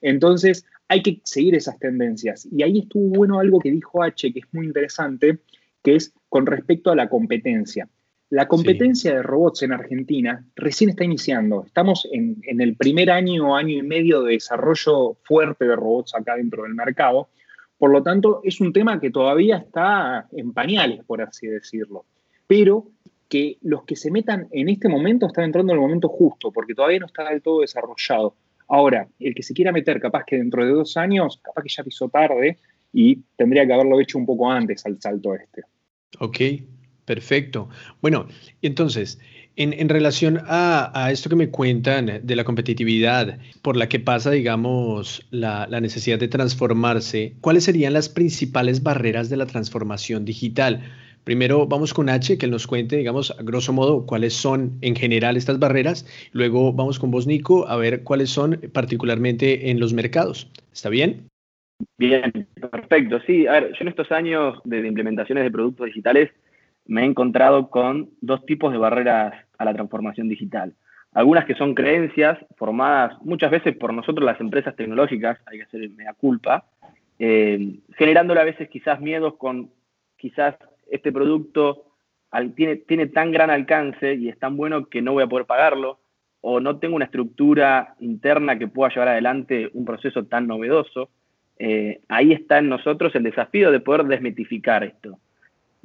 Entonces, 0.00 0.64
hay 0.88 1.02
que 1.02 1.20
seguir 1.22 1.54
esas 1.54 1.78
tendencias. 1.78 2.48
Y 2.50 2.62
ahí 2.62 2.78
estuvo 2.78 3.10
bueno 3.10 3.40
algo 3.40 3.60
que 3.60 3.70
dijo 3.70 4.02
H, 4.02 4.32
que 4.32 4.38
es 4.38 4.46
muy 4.52 4.64
interesante, 4.64 5.40
que 5.82 5.96
es 5.96 6.14
con 6.30 6.46
respecto 6.46 6.90
a 6.90 6.96
la 6.96 7.10
competencia. 7.10 7.90
La 8.28 8.48
competencia 8.48 9.14
de 9.14 9.22
robots 9.22 9.62
en 9.62 9.72
Argentina 9.72 10.44
recién 10.56 10.90
está 10.90 11.04
iniciando. 11.04 11.64
Estamos 11.64 12.08
en, 12.10 12.40
el 12.42 12.74
primer 12.76 13.10
año, 13.10 13.54
año 13.54 13.76
y 13.76 13.82
medio 13.82 14.22
de 14.22 14.32
desarrollo 14.32 15.16
fuerte 15.22 15.64
de 15.64 15.76
robots 15.76 16.14
acá 16.14 16.34
dentro 16.36 16.64
del 16.64 16.74
mercado, 16.74 17.28
Por 17.78 17.92
lo 17.92 18.02
tanto, 18.02 18.40
es 18.42 18.60
un 18.60 18.72
tema 18.72 18.98
que 19.00 19.10
todavía 19.10 19.58
está 19.58 20.26
en 20.32 20.52
pañales, 20.52 21.04
por 21.04 21.22
así 21.22 21.46
decirlo. 21.46 22.04
Pero 22.46 22.88
que 23.28 23.58
los 23.62 23.84
que 23.84 23.96
se 23.96 24.10
metan 24.10 24.48
en 24.50 24.68
este 24.68 24.88
momento 24.88 25.26
están 25.26 25.44
entrando 25.44 25.72
en 25.72 25.78
el 25.78 25.82
momento 25.82 26.08
justo, 26.08 26.50
porque 26.50 26.74
todavía 26.74 27.00
no 27.00 27.06
está 27.06 27.28
del 27.28 27.42
todo 27.42 27.60
desarrollado. 27.60 28.34
Ahora, 28.68 29.06
el 29.20 29.34
que 29.34 29.42
se 29.42 29.54
quiera 29.54 29.72
meter, 29.72 30.00
capaz 30.00 30.24
que 30.24 30.36
dentro 30.36 30.64
de 30.64 30.72
dos 30.72 30.96
años, 30.96 31.38
capaz 31.42 31.62
que 31.62 31.68
ya 31.68 31.84
pisó 31.84 32.08
tarde 32.08 32.58
y 32.92 33.20
tendría 33.36 33.66
que 33.66 33.72
haberlo 33.72 34.00
hecho 34.00 34.18
un 34.18 34.26
poco 34.26 34.50
antes 34.50 34.84
al 34.86 35.00
salto 35.00 35.34
este. 35.34 35.62
Ok, 36.18 36.38
perfecto. 37.06 37.70
Bueno, 38.02 38.26
entonces, 38.60 39.18
en, 39.56 39.88
relación 39.88 40.40
a, 40.46 41.08
esto 41.10 41.30
que 41.30 41.36
me 41.36 41.48
cuentan 41.48 42.20
de 42.22 42.36
la 42.36 42.44
competitividad 42.44 43.38
por 43.62 43.76
la 43.76 43.88
que 43.88 44.00
pasa, 44.00 44.30
digamos, 44.30 45.26
la, 45.30 45.66
la, 45.70 45.80
necesidad 45.80 46.18
de 46.18 46.28
transformarse, 46.28 47.34
¿cuáles 47.40 47.64
serían 47.64 47.94
las 47.94 48.10
principales 48.10 48.82
barreras 48.82 49.30
de 49.30 49.38
la 49.38 49.46
transformación 49.46 50.26
digital? 50.26 50.82
Primero 51.26 51.66
vamos 51.66 51.92
con 51.92 52.08
H, 52.08 52.38
que 52.38 52.46
nos 52.46 52.68
cuente, 52.68 52.98
digamos, 52.98 53.32
a 53.32 53.42
grosso 53.42 53.72
modo, 53.72 54.06
cuáles 54.06 54.32
son 54.32 54.78
en 54.80 54.94
general 54.94 55.36
estas 55.36 55.58
barreras. 55.58 56.06
Luego 56.30 56.72
vamos 56.72 57.00
con 57.00 57.10
vos, 57.10 57.26
Nico, 57.26 57.66
a 57.66 57.76
ver 57.76 58.04
cuáles 58.04 58.30
son 58.30 58.60
particularmente 58.72 59.70
en 59.70 59.80
los 59.80 59.92
mercados. 59.92 60.48
¿Está 60.72 60.88
bien? 60.88 61.26
Bien, 61.98 62.46
perfecto. 62.70 63.18
Sí, 63.26 63.46
a 63.48 63.52
ver, 63.54 63.72
yo 63.72 63.78
en 63.80 63.88
estos 63.88 64.12
años 64.12 64.60
de 64.64 64.86
implementaciones 64.86 65.42
de 65.42 65.50
productos 65.50 65.86
digitales 65.86 66.30
me 66.86 67.02
he 67.02 67.04
encontrado 67.04 67.70
con 67.70 68.10
dos 68.20 68.44
tipos 68.46 68.72
de 68.72 68.78
barreras 68.78 69.34
a 69.58 69.64
la 69.64 69.74
transformación 69.74 70.28
digital. 70.28 70.74
Algunas 71.12 71.46
que 71.46 71.54
son 71.54 71.74
creencias 71.74 72.38
formadas 72.56 73.16
muchas 73.22 73.50
veces 73.50 73.76
por 73.76 73.94
nosotros 73.94 74.24
las 74.24 74.40
empresas 74.40 74.76
tecnológicas, 74.76 75.38
hay 75.46 75.58
que 75.58 75.64
hacer 75.64 75.90
mea 75.90 76.12
culpa, 76.14 76.64
eh, 77.18 77.78
generándole 77.96 78.40
a 78.40 78.44
veces 78.44 78.68
quizás 78.68 79.00
miedos 79.00 79.34
con 79.36 79.70
quizás 80.16 80.56
este 80.90 81.12
producto 81.12 81.84
tiene, 82.54 82.76
tiene 82.76 83.06
tan 83.06 83.32
gran 83.32 83.50
alcance 83.50 84.14
y 84.14 84.28
es 84.28 84.38
tan 84.38 84.56
bueno 84.56 84.86
que 84.86 85.00
no 85.00 85.12
voy 85.12 85.22
a 85.22 85.28
poder 85.28 85.46
pagarlo, 85.46 86.00
o 86.48 86.60
no 86.60 86.78
tengo 86.78 86.94
una 86.94 87.06
estructura 87.06 87.96
interna 87.98 88.58
que 88.58 88.68
pueda 88.68 88.90
llevar 88.90 89.08
adelante 89.08 89.70
un 89.72 89.84
proceso 89.84 90.26
tan 90.26 90.46
novedoso. 90.46 91.10
Eh, 91.58 92.02
ahí 92.08 92.32
está 92.32 92.58
en 92.58 92.68
nosotros 92.68 93.14
el 93.14 93.24
desafío 93.24 93.72
de 93.72 93.80
poder 93.80 94.04
desmitificar 94.04 94.84
esto. 94.84 95.18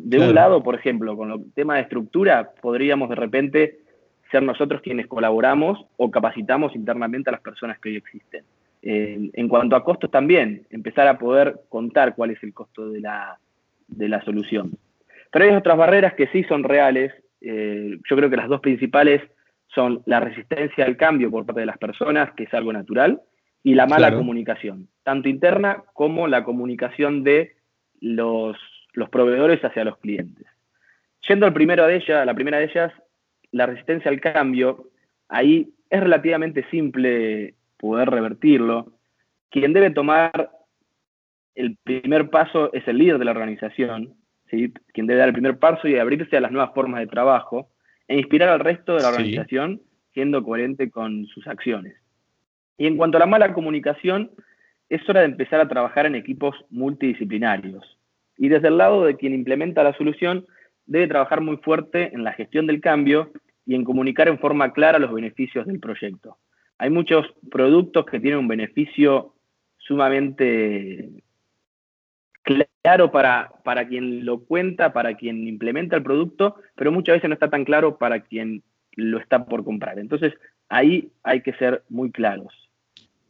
De 0.03 0.19
un 0.19 0.33
lado, 0.33 0.63
por 0.63 0.75
ejemplo, 0.75 1.15
con 1.15 1.31
el 1.31 1.53
tema 1.53 1.75
de 1.75 1.81
estructura, 1.81 2.51
podríamos 2.61 3.09
de 3.09 3.15
repente 3.15 3.79
ser 4.31 4.43
nosotros 4.43 4.81
quienes 4.81 5.07
colaboramos 5.07 5.85
o 5.97 6.09
capacitamos 6.09 6.75
internamente 6.75 7.29
a 7.29 7.33
las 7.33 7.41
personas 7.41 7.79
que 7.79 7.89
hoy 7.89 7.95
existen. 7.97 8.43
Eh, 8.81 9.29
en 9.33 9.47
cuanto 9.47 9.75
a 9.75 9.83
costos 9.83 10.09
también, 10.09 10.65
empezar 10.71 11.07
a 11.07 11.19
poder 11.19 11.61
contar 11.69 12.15
cuál 12.15 12.31
es 12.31 12.41
el 12.41 12.53
costo 12.53 12.89
de 12.89 13.01
la, 13.01 13.37
de 13.87 14.09
la 14.09 14.21
solución. 14.23 14.71
Pero 15.31 15.45
hay 15.45 15.51
otras 15.51 15.77
barreras 15.77 16.13
que 16.15 16.27
sí 16.27 16.43
son 16.45 16.63
reales. 16.63 17.13
Eh, 17.41 17.97
yo 18.09 18.15
creo 18.15 18.29
que 18.29 18.37
las 18.37 18.49
dos 18.49 18.61
principales 18.61 19.21
son 19.67 20.01
la 20.05 20.19
resistencia 20.19 20.85
al 20.85 20.97
cambio 20.97 21.29
por 21.29 21.45
parte 21.45 21.61
de 21.61 21.67
las 21.67 21.77
personas, 21.77 22.31
que 22.33 22.43
es 22.43 22.53
algo 22.53 22.73
natural, 22.73 23.21
y 23.63 23.75
la 23.75 23.85
mala 23.85 24.13
comunicación, 24.15 24.87
tanto 25.03 25.29
interna 25.29 25.83
como 25.93 26.27
la 26.27 26.43
comunicación 26.43 27.23
de 27.23 27.53
los, 28.01 28.57
proveedores 29.09 29.63
hacia 29.63 29.85
los 29.85 29.97
clientes. 29.97 30.45
Yendo 31.27 31.45
al 31.45 31.53
primero 31.53 31.85
de 31.85 31.97
ellas, 31.97 32.25
la 32.25 32.33
primera 32.33 32.57
de 32.57 32.65
ellas, 32.65 32.91
la 33.51 33.65
resistencia 33.65 34.09
al 34.09 34.19
cambio, 34.19 34.89
ahí 35.29 35.73
es 35.89 35.99
relativamente 35.99 36.65
simple 36.69 37.55
poder 37.77 38.09
revertirlo. 38.09 38.93
Quien 39.49 39.73
debe 39.73 39.91
tomar 39.91 40.51
el 41.55 41.77
primer 41.83 42.29
paso 42.29 42.71
es 42.73 42.87
el 42.87 42.97
líder 42.97 43.17
de 43.19 43.25
la 43.25 43.31
organización, 43.31 44.15
quien 44.47 45.07
debe 45.07 45.19
dar 45.19 45.27
el 45.27 45.33
primer 45.33 45.57
paso 45.59 45.87
y 45.87 45.97
abrirse 45.97 46.37
a 46.37 46.41
las 46.41 46.51
nuevas 46.51 46.73
formas 46.73 46.99
de 46.99 47.07
trabajo 47.07 47.69
e 48.07 48.17
inspirar 48.17 48.49
al 48.49 48.59
resto 48.59 48.95
de 48.95 49.01
la 49.01 49.09
organización 49.09 49.81
siendo 50.13 50.43
coherente 50.43 50.89
con 50.89 51.25
sus 51.27 51.47
acciones. 51.47 51.95
Y 52.77 52.87
en 52.87 52.97
cuanto 52.97 53.17
a 53.17 53.19
la 53.19 53.25
mala 53.25 53.53
comunicación, 53.53 54.31
es 54.89 55.07
hora 55.07 55.21
de 55.21 55.27
empezar 55.27 55.61
a 55.61 55.69
trabajar 55.69 56.05
en 56.05 56.15
equipos 56.15 56.55
multidisciplinarios. 56.69 57.97
Y 58.41 58.49
desde 58.49 58.69
el 58.69 58.79
lado 58.79 59.05
de 59.05 59.17
quien 59.17 59.35
implementa 59.35 59.83
la 59.83 59.93
solución, 59.93 60.47
debe 60.87 61.07
trabajar 61.07 61.41
muy 61.41 61.57
fuerte 61.57 62.09
en 62.11 62.23
la 62.23 62.33
gestión 62.33 62.65
del 62.65 62.81
cambio 62.81 63.31
y 63.67 63.75
en 63.75 63.83
comunicar 63.83 64.27
en 64.27 64.39
forma 64.39 64.73
clara 64.73 64.97
los 64.97 65.13
beneficios 65.13 65.67
del 65.67 65.79
proyecto. 65.79 66.37
Hay 66.79 66.89
muchos 66.89 67.23
productos 67.51 68.03
que 68.07 68.19
tienen 68.19 68.39
un 68.39 68.47
beneficio 68.47 69.35
sumamente 69.77 71.07
claro 72.81 73.11
para, 73.11 73.51
para 73.63 73.87
quien 73.87 74.25
lo 74.25 74.39
cuenta, 74.39 74.91
para 74.91 75.13
quien 75.13 75.47
implementa 75.47 75.95
el 75.95 76.01
producto, 76.01 76.55
pero 76.75 76.91
muchas 76.91 77.17
veces 77.17 77.29
no 77.29 77.35
está 77.35 77.51
tan 77.51 77.63
claro 77.63 77.99
para 77.99 78.21
quien 78.21 78.63
lo 78.95 79.19
está 79.19 79.45
por 79.45 79.63
comprar. 79.63 79.99
Entonces, 79.99 80.33
ahí 80.67 81.11
hay 81.21 81.41
que 81.41 81.53
ser 81.53 81.83
muy 81.89 82.09
claros. 82.11 82.71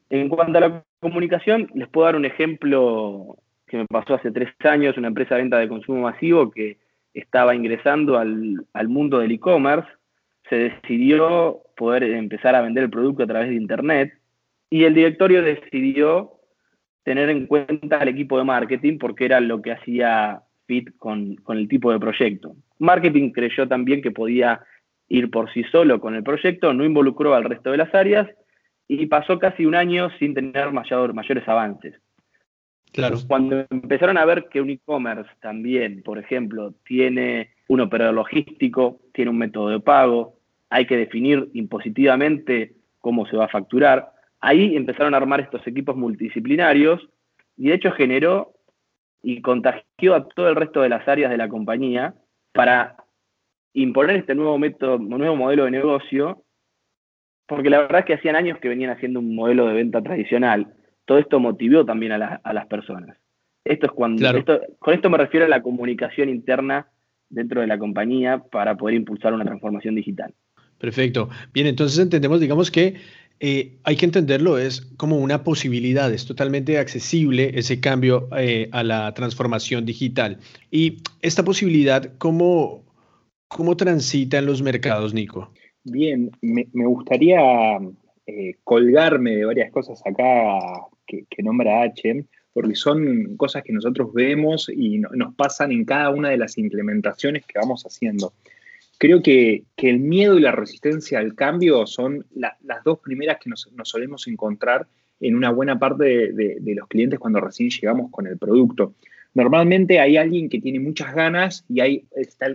En 0.09 0.29
cuanto 0.29 0.57
a 0.57 0.61
la 0.61 0.85
comunicación, 1.01 1.69
les 1.73 1.89
puedo 1.89 2.05
dar 2.05 2.15
un 2.15 2.23
ejemplo 2.23 3.39
que 3.71 3.77
me 3.77 3.85
pasó 3.87 4.15
hace 4.15 4.31
tres 4.31 4.49
años, 4.65 4.97
una 4.97 5.07
empresa 5.07 5.35
de 5.35 5.41
venta 5.41 5.57
de 5.57 5.69
consumo 5.69 6.01
masivo 6.01 6.51
que 6.51 6.77
estaba 7.13 7.55
ingresando 7.55 8.17
al, 8.17 8.65
al 8.73 8.89
mundo 8.89 9.19
del 9.19 9.31
e-commerce, 9.31 9.87
se 10.49 10.57
decidió 10.57 11.61
poder 11.77 12.03
empezar 12.03 12.53
a 12.53 12.61
vender 12.61 12.83
el 12.83 12.89
producto 12.89 13.23
a 13.23 13.27
través 13.27 13.49
de 13.49 13.55
Internet 13.55 14.13
y 14.69 14.83
el 14.83 14.93
directorio 14.93 15.41
decidió 15.41 16.33
tener 17.03 17.29
en 17.29 17.47
cuenta 17.47 17.97
al 17.97 18.09
equipo 18.09 18.37
de 18.37 18.43
marketing 18.43 18.97
porque 18.97 19.23
era 19.25 19.39
lo 19.39 19.61
que 19.61 19.71
hacía 19.71 20.41
fit 20.67 20.89
con, 20.97 21.37
el 21.47 21.67
tipo 21.69 21.93
de 21.93 21.99
proyecto. 21.99 22.55
Marketing 22.77 23.31
creyó 23.31 23.69
también 23.69 24.01
que 24.01 24.11
podía 24.11 24.61
ir 25.07 25.31
por 25.31 25.51
sí 25.53 25.63
solo 25.71 26.01
con 26.01 26.15
el 26.15 26.23
proyecto, 26.23 26.73
no 26.73 26.83
involucró 26.83 27.35
al 27.35 27.45
resto 27.45 27.71
de 27.71 27.77
las 27.77 27.93
áreas 27.95 28.27
y 28.87 29.05
pasó 29.05 29.39
casi 29.39 29.65
un 29.65 29.75
año 29.75 30.09
sin 30.19 30.33
tener 30.33 30.71
mayor, 30.71 31.13
mayores 31.13 31.47
avances. 31.47 31.95
Cuando 33.27 33.65
empezaron 33.69 34.17
a 34.17 34.25
ver 34.25 34.48
que 34.50 34.62
un 34.62 34.69
e-commerce 34.69 35.29
también, 35.39 36.03
por 36.03 36.17
ejemplo, 36.17 36.74
tiene 36.86 37.51
un 37.67 37.79
operador 37.79 38.15
logístico, 38.15 39.00
tiene 39.13 39.31
un 39.31 39.38
método 39.38 39.69
de 39.69 39.79
pago, 39.79 40.36
hay 40.69 40.86
que 40.86 40.98
definir 40.98 41.50
impositivamente 41.53 42.74
cómo 43.00 43.25
se 43.25 43.38
va 43.38 43.45
a 43.45 43.50
facturar, 43.50 44.12
ahí 44.41 44.75
empezaron 44.75 45.13
a 45.13 45.17
armar 45.17 45.39
estos 45.39 45.65
equipos 45.67 45.95
multidisciplinarios 45.95 47.07
y 47.57 47.69
de 47.69 47.75
hecho 47.75 47.91
generó 47.91 48.53
y 49.24 49.41
contagió 49.41 50.15
a 50.15 50.27
todo 50.27 50.50
el 50.50 50.55
resto 50.55 50.81
de 50.81 50.89
las 50.89 51.07
áreas 51.07 51.31
de 51.31 51.38
la 51.38 51.48
compañía 51.48 52.15
para 52.51 52.98
imponer 53.74 54.17
este 54.17 54.36
nuevo 54.36 54.57
método, 54.57 54.98
nuevo 54.98 55.36
modelo 55.36 55.65
de 55.65 55.71
negocio, 55.71 56.43
porque 57.48 57.69
la 57.69 57.79
verdad 57.79 58.00
es 58.00 58.05
que 58.05 58.13
hacían 58.15 58.36
años 58.36 58.60
que 58.60 58.69
venían 58.69 58.91
haciendo 58.91 59.19
un 59.19 59.36
modelo 59.36 59.65
de 59.67 59.74
venta 59.74 60.01
tradicional. 60.01 60.74
Todo 61.11 61.19
esto 61.19 61.41
motivó 61.41 61.83
también 61.83 62.13
a, 62.13 62.53
las 62.53 62.67
personas. 62.67 63.17
Esto 63.65 63.87
es 63.87 63.91
cuando, 63.91 64.25
con 64.79 64.93
esto 64.93 65.09
me 65.09 65.17
refiero 65.17 65.45
a 65.45 65.49
la 65.49 65.61
comunicación 65.61 66.29
interna 66.29 66.87
dentro 67.29 67.59
de 67.59 67.67
la 67.67 67.77
compañía 67.77 68.41
para 68.49 68.77
poder 68.77 68.95
impulsar 68.95 69.33
una 69.33 69.43
transformación 69.43 69.95
digital. 69.95 70.33
Perfecto. 70.77 71.27
Bien, 71.53 71.67
entonces 71.67 71.99
entendemos, 71.99 72.39
digamos 72.39 72.71
que 72.71 72.95
eh, 73.41 73.75
hay 73.83 73.97
que 73.97 74.05
entenderlo, 74.05 74.57
es 74.57 74.89
como 74.95 75.17
una 75.17 75.43
posibilidad, 75.43 76.13
es 76.13 76.25
totalmente 76.25 76.77
accesible 76.77 77.51
ese 77.55 77.81
cambio 77.81 78.29
eh, 78.37 78.69
a 78.71 78.81
la 78.81 79.13
transformación 79.13 79.85
digital. 79.85 80.37
Y 80.71 80.99
esta 81.21 81.43
posibilidad, 81.43 82.13
¿cómo, 82.19 82.85
cómo 83.49 83.75
transita 83.75 84.37
en 84.37 84.45
los 84.45 84.61
mercados, 84.61 85.13
Nico? 85.13 85.51
Bien, 85.83 86.31
me, 86.41 86.65
gustaría 86.71 87.37
eh, 88.33 88.55
colgarme 88.63 89.35
de 89.35 89.45
varias 89.45 89.71
cosas 89.71 90.01
acá 90.05 90.59
que, 91.05 91.43
nombra 91.43 91.81
H, 91.81 92.25
porque 92.53 92.75
son 92.75 93.35
cosas 93.35 93.63
que 93.63 93.73
nosotros 93.73 94.13
vemos 94.13 94.69
y 94.69 95.00
nos 95.00 95.35
pasan 95.35 95.71
en 95.71 95.83
cada 95.83 96.09
una 96.11 96.29
de 96.29 96.38
las 96.38 96.57
implementaciones 96.57 97.45
que 97.45 97.59
vamos 97.59 97.83
haciendo. 97.83 98.33
Creo 98.97 99.21
que, 99.21 99.63
el 99.77 100.00
miedo 100.00 100.38
y 100.38 100.41
la 100.41 100.51
resistencia 100.51 101.19
al 101.19 101.35
cambio 101.35 101.85
son 101.88 102.25
las 102.35 102.83
dos 102.85 103.00
primeras 103.00 103.39
que 103.39 103.50
nos, 103.50 103.69
solemos 103.83 104.27
encontrar 104.27 104.88
en 105.19 105.35
una 105.35 105.51
buena 105.51 105.77
parte 105.77 106.31
de, 106.31 106.75
los 106.75 106.88
clientes 106.88 107.19
cuando 107.19 107.41
recién 107.41 107.69
llegamos 107.69 108.11
con 108.11 108.27
el 108.27 108.38
producto. 108.38 108.93
Normalmente 109.33 110.00
hay 110.00 110.17
alguien 110.17 110.50
que 110.50 110.61
tiene 110.61 110.79
muchas 110.79 111.13
ganas 111.13 111.65
y 111.67 111.79
hay, 111.79 112.05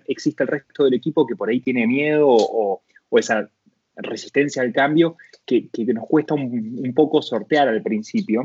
existe 0.06 0.45
el 0.45 0.49
resto 0.49 0.85
del 0.85 0.95
equipo 0.95 1.26
que 1.26 1.37
por 1.37 1.49
ahí 1.49 1.61
tiene 1.61 1.87
miedo 1.87 2.26
o, 2.28 2.83
esa 3.12 3.50
resistencia 3.97 4.62
al 4.62 4.73
cambio 4.73 5.17
que, 5.45 5.69
nos 5.95 6.07
cuesta 6.07 6.35
un, 6.35 6.93
poco 6.95 7.23
sortear 7.23 7.69
al 7.69 7.83
principio. 7.83 8.43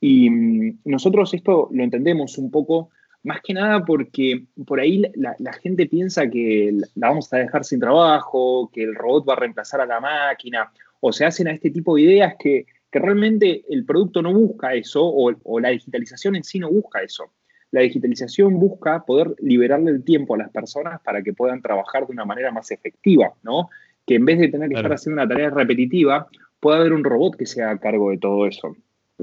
Y 0.00 0.30
mm, 0.30 0.78
nosotros 0.84 1.34
esto 1.34 1.68
lo 1.72 1.82
entendemos 1.82 2.38
un 2.38 2.50
poco 2.50 2.90
más 3.24 3.40
que 3.42 3.52
nada 3.52 3.84
porque 3.84 4.46
por 4.66 4.80
ahí 4.80 5.02
la, 5.14 5.52
gente 5.54 5.86
piensa 5.86 6.28
que 6.30 6.72
la 6.94 7.08
vamos 7.08 7.32
a 7.32 7.38
dejar 7.38 7.64
sin 7.64 7.80
trabajo, 7.80 8.70
que 8.72 8.82
el 8.84 8.94
robot 8.94 9.28
va 9.28 9.32
a 9.34 9.40
reemplazar 9.40 9.80
a 9.80 9.86
la 9.86 10.00
máquina, 10.00 10.70
o 11.00 11.12
se 11.12 11.24
hacen 11.24 11.48
a 11.48 11.52
este 11.52 11.70
tipo 11.70 11.96
de 11.96 12.02
ideas 12.02 12.34
que, 12.38 12.66
que 12.90 12.98
realmente 12.98 13.64
el 13.68 13.84
producto 13.84 14.22
no 14.22 14.32
busca 14.32 14.74
eso 14.74 15.04
o, 15.04 15.60
la 15.60 15.70
digitalización 15.70 16.36
en 16.36 16.44
sí 16.44 16.58
no 16.58 16.70
busca 16.70 17.02
eso. 17.02 17.32
La 17.70 17.82
digitalización 17.82 18.58
busca 18.58 19.04
poder 19.04 19.34
liberarle 19.40 19.90
el 19.90 20.02
tiempo 20.02 20.34
a 20.34 20.38
las 20.38 20.50
personas 20.50 21.00
para 21.02 21.22
que 21.22 21.34
puedan 21.34 21.60
trabajar 21.60 22.06
de 22.06 22.12
una 22.12 22.24
manera 22.24 22.50
más 22.50 22.70
efectiva, 22.70 23.34
¿no? 23.42 23.68
Que 24.08 24.16
en 24.16 24.24
vez 24.24 24.38
de 24.40 24.48
tener 24.48 24.70
que 24.70 24.76
estar 24.76 24.92
haciendo 24.92 25.20
una 25.20 25.28
tarea 25.28 25.50
repetitiva, 25.50 26.26
pueda 26.58 26.78
haber 26.78 26.94
un 26.94 27.04
robot 27.04 27.36
que 27.36 27.46
se 27.46 27.62
haga 27.62 27.78
cargo 27.78 28.10
de 28.10 28.18
todo 28.18 28.46
eso. 28.46 28.74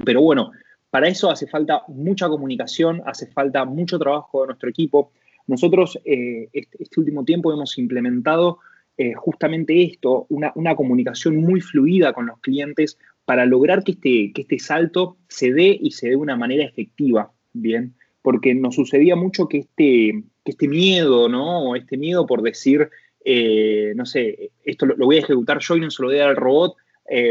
Pero 0.06 0.22
bueno, 0.22 0.52
para 0.90 1.08
eso 1.08 1.30
hace 1.30 1.48
falta 1.48 1.82
mucha 1.88 2.30
comunicación, 2.30 3.02
hace 3.06 3.28
falta 3.28 3.66
mucho 3.66 4.00
trabajo 4.00 4.42
de 4.42 4.48
nuestro 4.48 4.70
equipo. 4.70 5.12
Nosotros 5.48 6.00
eh, 6.06 6.48
este, 6.54 6.84
este, 6.84 7.00
último 7.00 7.26
tiempo 7.26 7.52
hemos 7.52 7.78
implementado 7.78 8.60
eh, 8.98 9.14
justamente 9.14 9.84
esto, 9.84 10.26
una, 10.30 10.76
comunicación 10.76 11.36
muy 11.38 11.60
fluida 11.60 12.14
con 12.14 12.28
los 12.28 12.40
clientes 12.40 12.98
para 13.26 13.46
lograr 13.46 13.84
que 13.84 13.92
este, 13.94 14.32
que 14.34 14.44
este 14.44 14.60
salto 14.60 15.18
se 15.28 15.52
dé 15.52 15.78
y 15.82 15.92
se 15.92 16.06
dé 16.06 16.12
de 16.12 16.18
una 16.18 16.38
manera 16.38 16.64
efectiva, 16.64 17.32
¿bien? 17.52 17.96
Porque 18.22 18.56
nos 18.56 18.76
sucedía 18.76 19.18
mucho 19.18 19.50
que 19.50 19.58
este, 19.58 20.24
que 20.46 20.52
este 20.52 20.68
miedo, 20.70 21.28
¿no? 21.28 21.76
Este 21.76 21.98
miedo 21.98 22.26
por 22.26 22.42
decir, 22.42 22.90
eh, 23.26 23.92
no 23.96 24.06
sé, 24.06 24.52
esto 24.64 24.86
lo, 24.86 24.96
voy 24.96 25.18
a 25.18 25.20
ejecutar 25.20 25.60
yo 25.60 25.76
y 25.76 25.82
no 25.82 25.92
se 25.92 26.02
lo 26.02 26.08
voy 26.08 26.18
a 26.18 26.22
dar 26.22 26.30
al 26.30 26.36
robot 26.38 26.76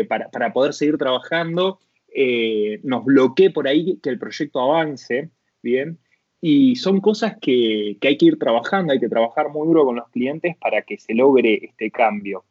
para, 0.08 0.28
para 0.28 0.52
poder 0.52 0.72
seguir 0.72 0.98
trabajando, 0.98 1.80
eh, 2.16 2.78
nos 2.84 3.04
bloquee 3.04 3.50
por 3.50 3.66
ahí 3.66 3.98
que 4.00 4.08
el 4.08 4.20
proyecto 4.20 4.60
avance, 4.60 5.30
¿bien? 5.62 5.98
Y 6.40 6.76
son 6.76 7.00
cosas 7.00 7.36
que, 7.40 7.98
hay 8.00 8.16
que 8.16 8.26
ir 8.26 8.38
trabajando, 8.38 8.92
hay 8.92 9.00
que 9.00 9.08
trabajar 9.08 9.48
muy 9.50 9.66
duro 9.66 9.84
con 9.84 9.96
los 9.96 10.08
clientes 10.10 10.56
para 10.58 10.82
que 10.82 10.96
se 10.96 11.12
logre 11.12 11.58
este 11.64 11.90
cambio. 11.90 12.44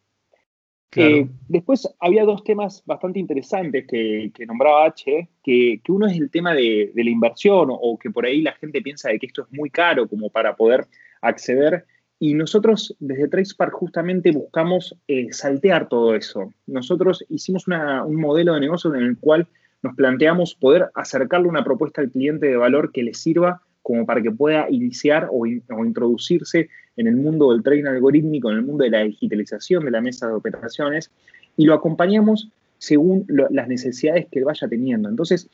Eh, 0.95 1.25
después 1.47 1.87
había 1.99 2.23
dos 2.23 2.43
temas 2.43 2.83
bastante 2.85 3.19
interesantes 3.19 3.87
que, 3.87 4.45
nombraba 4.45 4.85
H, 4.85 5.29
que, 5.41 5.81
uno 5.87 6.07
es 6.07 6.19
el 6.19 6.29
tema 6.29 6.53
de, 6.53 6.91
la 6.93 7.09
inversión 7.09 7.69
o, 7.71 7.97
que 7.97 8.11
por 8.11 8.25
ahí 8.25 8.41
la 8.41 8.53
gente 8.53 8.81
piensa 8.81 9.09
de 9.09 9.17
que 9.17 9.27
esto 9.27 9.43
es 9.43 9.51
muy 9.51 9.69
caro 9.69 10.09
como 10.09 10.29
para 10.29 10.55
poder 10.57 10.87
acceder. 11.21 11.85
Y 12.19 12.35
nosotros 12.35 12.95
desde 12.99 13.27
TracePark 13.27 13.73
justamente 13.73 14.31
buscamos 14.31 14.95
eh, 15.07 15.31
saltear 15.31 15.89
todo 15.89 16.15
eso. 16.15 16.53
Nosotros 16.67 17.25
hicimos 17.29 17.65
un 17.67 18.15
modelo 18.15 18.53
de 18.53 18.61
negocio 18.61 18.93
en 18.95 19.03
el 19.03 19.17
cual 19.17 19.47
nos 19.81 19.95
planteamos 19.95 20.55
poder 20.55 20.89
acercarle 20.95 21.49
una 21.49 21.63
propuesta 21.63 22.01
al 22.01 22.09
cliente 22.09 22.47
de 22.47 22.55
valor 22.55 22.91
que 22.91 23.03
le 23.03 23.13
sirva 23.13 23.61
como 23.81 24.05
para 24.05 24.21
que 24.21 24.31
pueda 24.31 24.69
iniciar 24.69 25.27
o, 25.29 25.45
introducirse 25.45 26.69
en 26.95 27.07
el 27.07 27.17
mundo 27.17 27.51
del 27.51 27.61
trading 27.61 27.85
algorítmico, 27.85 28.49
en 28.49 28.57
el 28.57 28.63
mundo 28.63 28.85
de 28.85 28.89
la 28.89 29.01
digitalización 29.01 29.83
de 29.83 29.91
la 29.91 29.99
mesa 29.99 30.27
de 30.27 30.33
operaciones, 30.33 31.11
y 31.57 31.65
lo 31.65 31.73
acompañamos 31.73 32.49
según 32.77 33.25
las 33.27 33.67
necesidades 33.67 34.27
que 34.31 34.43
vaya 34.43 34.67
teniendo. 34.67 35.09
Entonces, 35.09 35.49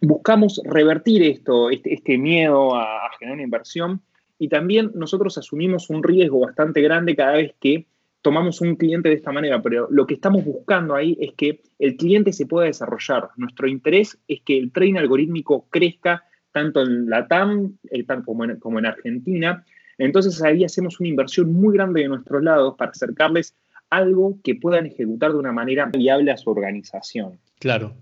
buscamos 0.00 0.60
revertir 0.64 1.22
esto, 1.22 1.70
este, 1.70 1.94
este 1.94 2.18
miedo 2.18 2.74
a 2.74 3.10
generar 3.18 3.34
una 3.34 3.44
inversión 3.44 4.00
y 4.40 4.48
también 4.48 4.90
nosotros 4.94 5.36
asumimos 5.36 5.90
un 5.90 6.02
riesgo 6.02 6.40
bastante 6.40 6.80
grande 6.80 7.14
cada 7.14 7.34
vez 7.34 7.54
que 7.60 7.86
tomamos 8.22 8.62
un 8.62 8.74
cliente 8.74 9.10
de 9.10 9.16
esta 9.16 9.32
manera, 9.32 9.60
pero 9.60 9.86
lo 9.90 10.06
que 10.06 10.14
estamos 10.14 10.42
buscando 10.44 10.94
ahí 10.94 11.16
es 11.20 11.34
que 11.34 11.60
el 11.78 11.96
cliente 11.96 12.32
se 12.32 12.46
pueda 12.46 12.66
desarrollar. 12.66 13.28
Nuestro 13.36 13.68
interés 13.68 14.18
es 14.28 14.40
que 14.40 14.58
el 14.58 14.72
trading 14.72 14.96
algorítmico 14.96 15.66
crezca 15.68 16.24
tanto 16.52 16.80
en 16.80 17.10
la 17.10 17.28
TAM 17.28 17.76
eh, 17.90 18.02
en, 18.08 18.60
como 18.60 18.78
en 18.78 18.86
Argentina. 18.86 19.62
Entonces 19.98 20.42
ahí 20.42 20.64
hacemos 20.64 20.98
una 21.00 21.10
inversión 21.10 21.52
muy 21.52 21.74
grande 21.74 22.00
de 22.00 22.08
nuestros 22.08 22.42
lados 22.42 22.76
para 22.78 22.92
acercarles 22.92 23.54
algo 23.90 24.38
que 24.42 24.54
puedan 24.54 24.86
ejecutar 24.86 25.32
de 25.32 25.38
una 25.38 25.52
manera 25.52 25.84
viable 25.84 26.30
a 26.30 26.38
su 26.38 26.48
organización. 26.48 27.38
Claro, 27.58 27.94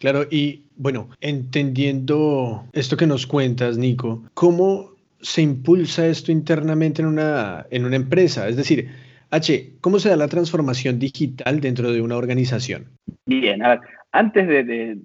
Claro, 0.00 0.26
y 0.30 0.62
bueno, 0.76 1.10
entendiendo 1.20 2.64
esto 2.72 2.96
que 2.96 3.06
nos 3.06 3.26
cuentas, 3.26 3.76
Nico, 3.76 4.24
¿cómo 4.32 4.94
se 5.20 5.42
impulsa 5.42 6.06
esto 6.06 6.32
internamente 6.32 7.02
en 7.02 7.08
una, 7.08 7.66
en 7.70 7.84
una 7.84 7.96
empresa? 7.96 8.48
Es 8.48 8.56
decir, 8.56 8.88
H, 9.30 9.74
¿cómo 9.80 9.98
se 9.98 10.08
da 10.08 10.16
la 10.16 10.28
transformación 10.28 10.98
digital 10.98 11.60
dentro 11.60 11.92
de 11.92 12.00
una 12.00 12.16
organización? 12.16 12.86
Bien, 13.26 13.62
a 13.64 13.70
ver, 13.70 13.80
antes 14.12 14.48
de, 14.48 14.98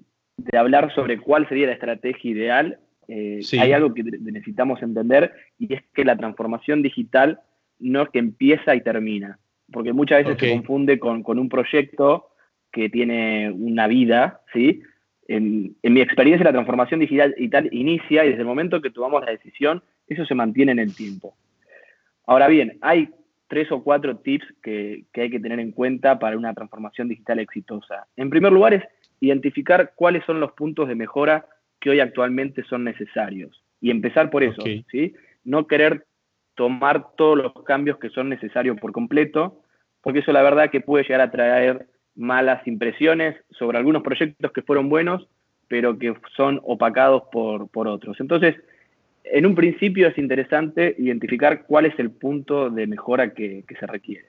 hablar 0.52 0.92
sobre 0.94 1.18
cuál 1.18 1.48
sería 1.48 1.68
la 1.68 1.74
estrategia 1.74 2.30
ideal, 2.30 2.78
eh, 3.08 3.40
hay 3.58 3.72
algo 3.72 3.94
que 3.94 4.02
necesitamos 4.02 4.82
entender 4.82 5.32
y 5.58 5.72
es 5.72 5.82
que 5.94 6.04
la 6.04 6.16
transformación 6.16 6.82
digital 6.82 7.40
no 7.78 8.02
es 8.02 8.08
que 8.10 8.18
empieza 8.18 8.74
y 8.74 8.80
termina, 8.80 9.38
porque 9.70 9.92
muchas 9.92 10.24
veces 10.24 10.38
se 10.40 10.56
confunde 10.56 10.98
con, 10.98 11.22
un 11.26 11.48
proyecto 11.48 12.30
que 12.72 12.88
tiene 12.88 13.50
una 13.50 13.86
vida, 13.86 14.40
¿sí? 14.52 14.82
En, 15.28 15.76
en, 15.82 15.92
mi 15.92 16.00
experiencia, 16.00 16.44
la 16.44 16.52
transformación 16.52 17.00
digital 17.00 17.34
inicia 17.72 18.24
y 18.24 18.28
desde 18.28 18.42
el 18.42 18.46
momento 18.46 18.80
que 18.80 18.90
tomamos 18.90 19.24
la 19.24 19.32
decisión 19.32 19.82
eso 20.08 20.24
se 20.24 20.34
mantiene 20.34 20.72
en 20.72 20.78
el 20.78 20.94
tiempo. 20.94 21.34
Ahora 22.26 22.48
bien, 22.48 22.78
hay 22.80 23.10
tres 23.48 23.70
o 23.70 23.82
cuatro 23.82 24.16
tips 24.18 24.46
que, 24.62 25.04
hay 25.14 25.30
que 25.30 25.40
tener 25.40 25.60
en 25.60 25.72
cuenta 25.72 26.18
para 26.18 26.36
una 26.36 26.54
transformación 26.54 27.08
digital 27.08 27.38
exitosa. 27.38 28.06
En 28.16 28.30
primer 28.30 28.52
lugar 28.52 28.74
es 28.74 28.84
identificar 29.20 29.92
cuáles 29.94 30.24
son 30.24 30.40
los 30.40 30.52
puntos 30.52 30.88
de 30.88 30.94
mejora 30.94 31.46
que 31.80 31.90
hoy 31.90 32.00
actualmente 32.00 32.64
son 32.64 32.84
necesarios 32.84 33.62
y 33.80 33.90
empezar 33.90 34.30
por 34.30 34.42
eso, 34.42 34.62
¿sí? 34.90 35.14
No 35.44 35.66
querer 35.66 36.06
tomar 36.54 37.14
todos 37.16 37.36
los 37.36 37.52
cambios 37.64 37.98
que 37.98 38.08
son 38.10 38.28
necesarios 38.28 38.78
por 38.80 38.92
completo, 38.92 39.60
porque 40.00 40.20
eso 40.20 40.32
la 40.32 40.42
verdad 40.42 40.70
que 40.70 40.80
puede 40.80 41.04
llegar 41.04 41.20
a 41.20 41.30
traer 41.30 41.86
malas 42.14 42.66
impresiones 42.66 43.36
sobre 43.50 43.78
algunos 43.78 44.02
proyectos 44.02 44.52
que 44.52 44.62
fueron 44.62 44.88
buenos, 44.88 45.28
pero 45.68 45.98
que 45.98 46.14
son 46.34 46.60
opacados 46.64 47.24
por, 47.30 47.68
por 47.68 47.86
otros. 47.86 48.18
Entonces, 48.20 48.56
en 49.32 49.46
un 49.46 49.54
principio 49.54 50.08
es 50.08 50.18
interesante 50.18 50.94
identificar 50.98 51.64
cuál 51.66 51.86
es 51.86 51.98
el 51.98 52.10
punto 52.10 52.70
de 52.70 52.86
mejora 52.86 53.34
que, 53.34 53.64
se 53.78 53.86
requiere. 53.86 54.26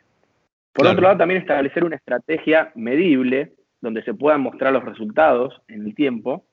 Por 0.73 0.87
otro 0.87 1.01
lado, 1.01 1.17
también 1.17 1.41
establecer 1.41 1.83
una 1.83 1.95
estrategia 1.95 2.71
medible 2.75 3.53
donde 3.81 4.03
se 4.03 4.13
puedan 4.13 4.41
mostrar 4.41 4.73
los 4.73 4.83
resultados 4.83 5.61
en 5.67 5.85
el 5.85 5.95
tiempo 5.95 6.45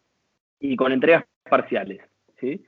y 0.60 0.76
con 0.76 0.92
entregas 0.92 1.24
parciales. 1.48 2.00
¿sí? 2.40 2.64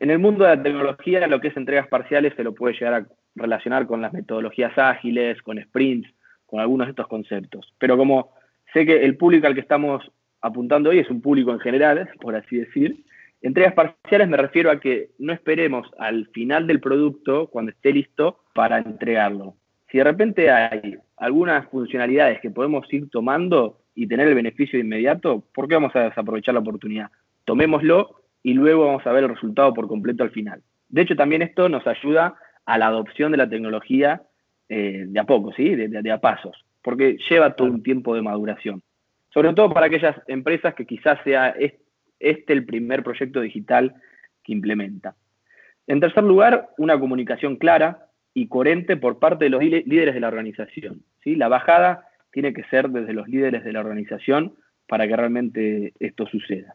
En 0.00 0.10
el 0.10 0.18
mundo 0.18 0.44
de 0.44 0.56
la 0.56 0.62
tecnología, 0.62 1.26
lo 1.26 1.40
que 1.40 1.48
es 1.48 1.56
entregas 1.56 1.88
parciales 1.88 2.34
se 2.36 2.44
lo 2.44 2.54
puede 2.54 2.74
llegar 2.74 2.94
a 2.94 3.06
relacionar 3.34 3.86
con 3.86 4.00
las 4.00 4.12
metodologías 4.12 4.76
ágiles, 4.76 5.40
con 5.42 5.60
sprints, 5.60 6.08
con 6.46 6.60
algunos 6.60 6.86
de 6.86 6.90
estos 6.90 7.08
conceptos. 7.08 7.74
Pero 7.78 7.96
como 7.96 8.32
sé 8.72 8.86
que 8.86 9.04
el 9.04 9.16
público 9.16 9.46
al 9.46 9.54
que 9.54 9.60
estamos 9.60 10.10
apuntando 10.40 10.90
hoy 10.90 11.00
es 11.00 11.10
un 11.10 11.20
público 11.20 11.52
en 11.52 11.60
general, 11.60 12.08
por 12.20 12.34
así 12.34 12.56
decir, 12.56 13.04
Entregas 13.40 13.74
parciales 13.74 14.28
me 14.28 14.36
refiero 14.36 14.70
a 14.70 14.80
que 14.80 15.10
no 15.18 15.32
esperemos 15.32 15.88
al 15.98 16.26
final 16.28 16.66
del 16.66 16.80
producto, 16.80 17.48
cuando 17.48 17.70
esté 17.70 17.92
listo, 17.92 18.40
para 18.52 18.78
entregarlo. 18.78 19.54
Si 19.90 19.98
de 19.98 20.04
repente 20.04 20.50
hay 20.50 20.98
algunas 21.16 21.66
funcionalidades 21.68 22.40
que 22.40 22.50
podemos 22.50 22.92
ir 22.92 23.08
tomando 23.10 23.80
y 23.94 24.06
tener 24.06 24.28
el 24.28 24.34
beneficio 24.34 24.78
de 24.78 24.84
inmediato, 24.84 25.44
¿por 25.54 25.68
qué 25.68 25.74
vamos 25.74 25.94
a 25.94 26.04
desaprovechar 26.04 26.54
la 26.54 26.60
oportunidad? 26.60 27.10
Tomémoslo 27.44 28.22
y 28.42 28.54
luego 28.54 28.86
vamos 28.86 29.06
a 29.06 29.12
ver 29.12 29.24
el 29.24 29.30
resultado 29.30 29.72
por 29.72 29.88
completo 29.88 30.24
al 30.24 30.30
final. 30.30 30.62
De 30.88 31.02
hecho, 31.02 31.16
también 31.16 31.42
esto 31.42 31.68
nos 31.68 31.86
ayuda 31.86 32.34
a 32.66 32.78
la 32.78 32.88
adopción 32.88 33.32
de 33.32 33.38
la 33.38 33.48
tecnología 33.48 34.22
eh, 34.68 35.04
de 35.06 35.20
a 35.20 35.24
poco, 35.24 35.52
¿sí? 35.52 35.74
De, 35.74 36.10
a 36.10 36.20
pasos, 36.20 36.64
porque 36.82 37.16
lleva 37.28 37.54
todo 37.54 37.68
un 37.68 37.82
tiempo 37.82 38.14
de 38.14 38.22
maduración. 38.22 38.82
Sobre 39.30 39.52
todo 39.54 39.70
para 39.70 39.86
aquellas 39.86 40.16
empresas 40.26 40.74
que 40.74 40.86
quizás 40.86 41.18
sea 41.24 41.50
este 41.50 41.87
el 42.20 42.64
primer 42.64 43.02
proyecto 43.02 43.40
digital 43.40 43.94
que 44.42 44.52
implementa. 44.52 45.16
En 45.86 46.00
tercer 46.00 46.24
lugar, 46.24 46.68
una 46.78 46.98
comunicación 46.98 47.56
clara 47.56 48.06
y 48.34 48.48
coherente 48.48 48.96
por 48.96 49.18
parte 49.18 49.46
de 49.46 49.50
los 49.50 49.62
líderes 49.62 50.14
de 50.14 50.20
la 50.20 50.28
organización. 50.28 51.02
¿sí? 51.24 51.34
La 51.34 51.48
bajada 51.48 52.08
tiene 52.30 52.52
que 52.52 52.64
ser 52.64 52.90
desde 52.90 53.12
los 53.12 53.28
líderes 53.28 53.64
de 53.64 53.72
la 53.72 53.80
organización 53.80 54.54
para 54.86 55.06
que 55.08 55.16
realmente 55.16 55.92
esto 55.98 56.26
suceda. 56.26 56.74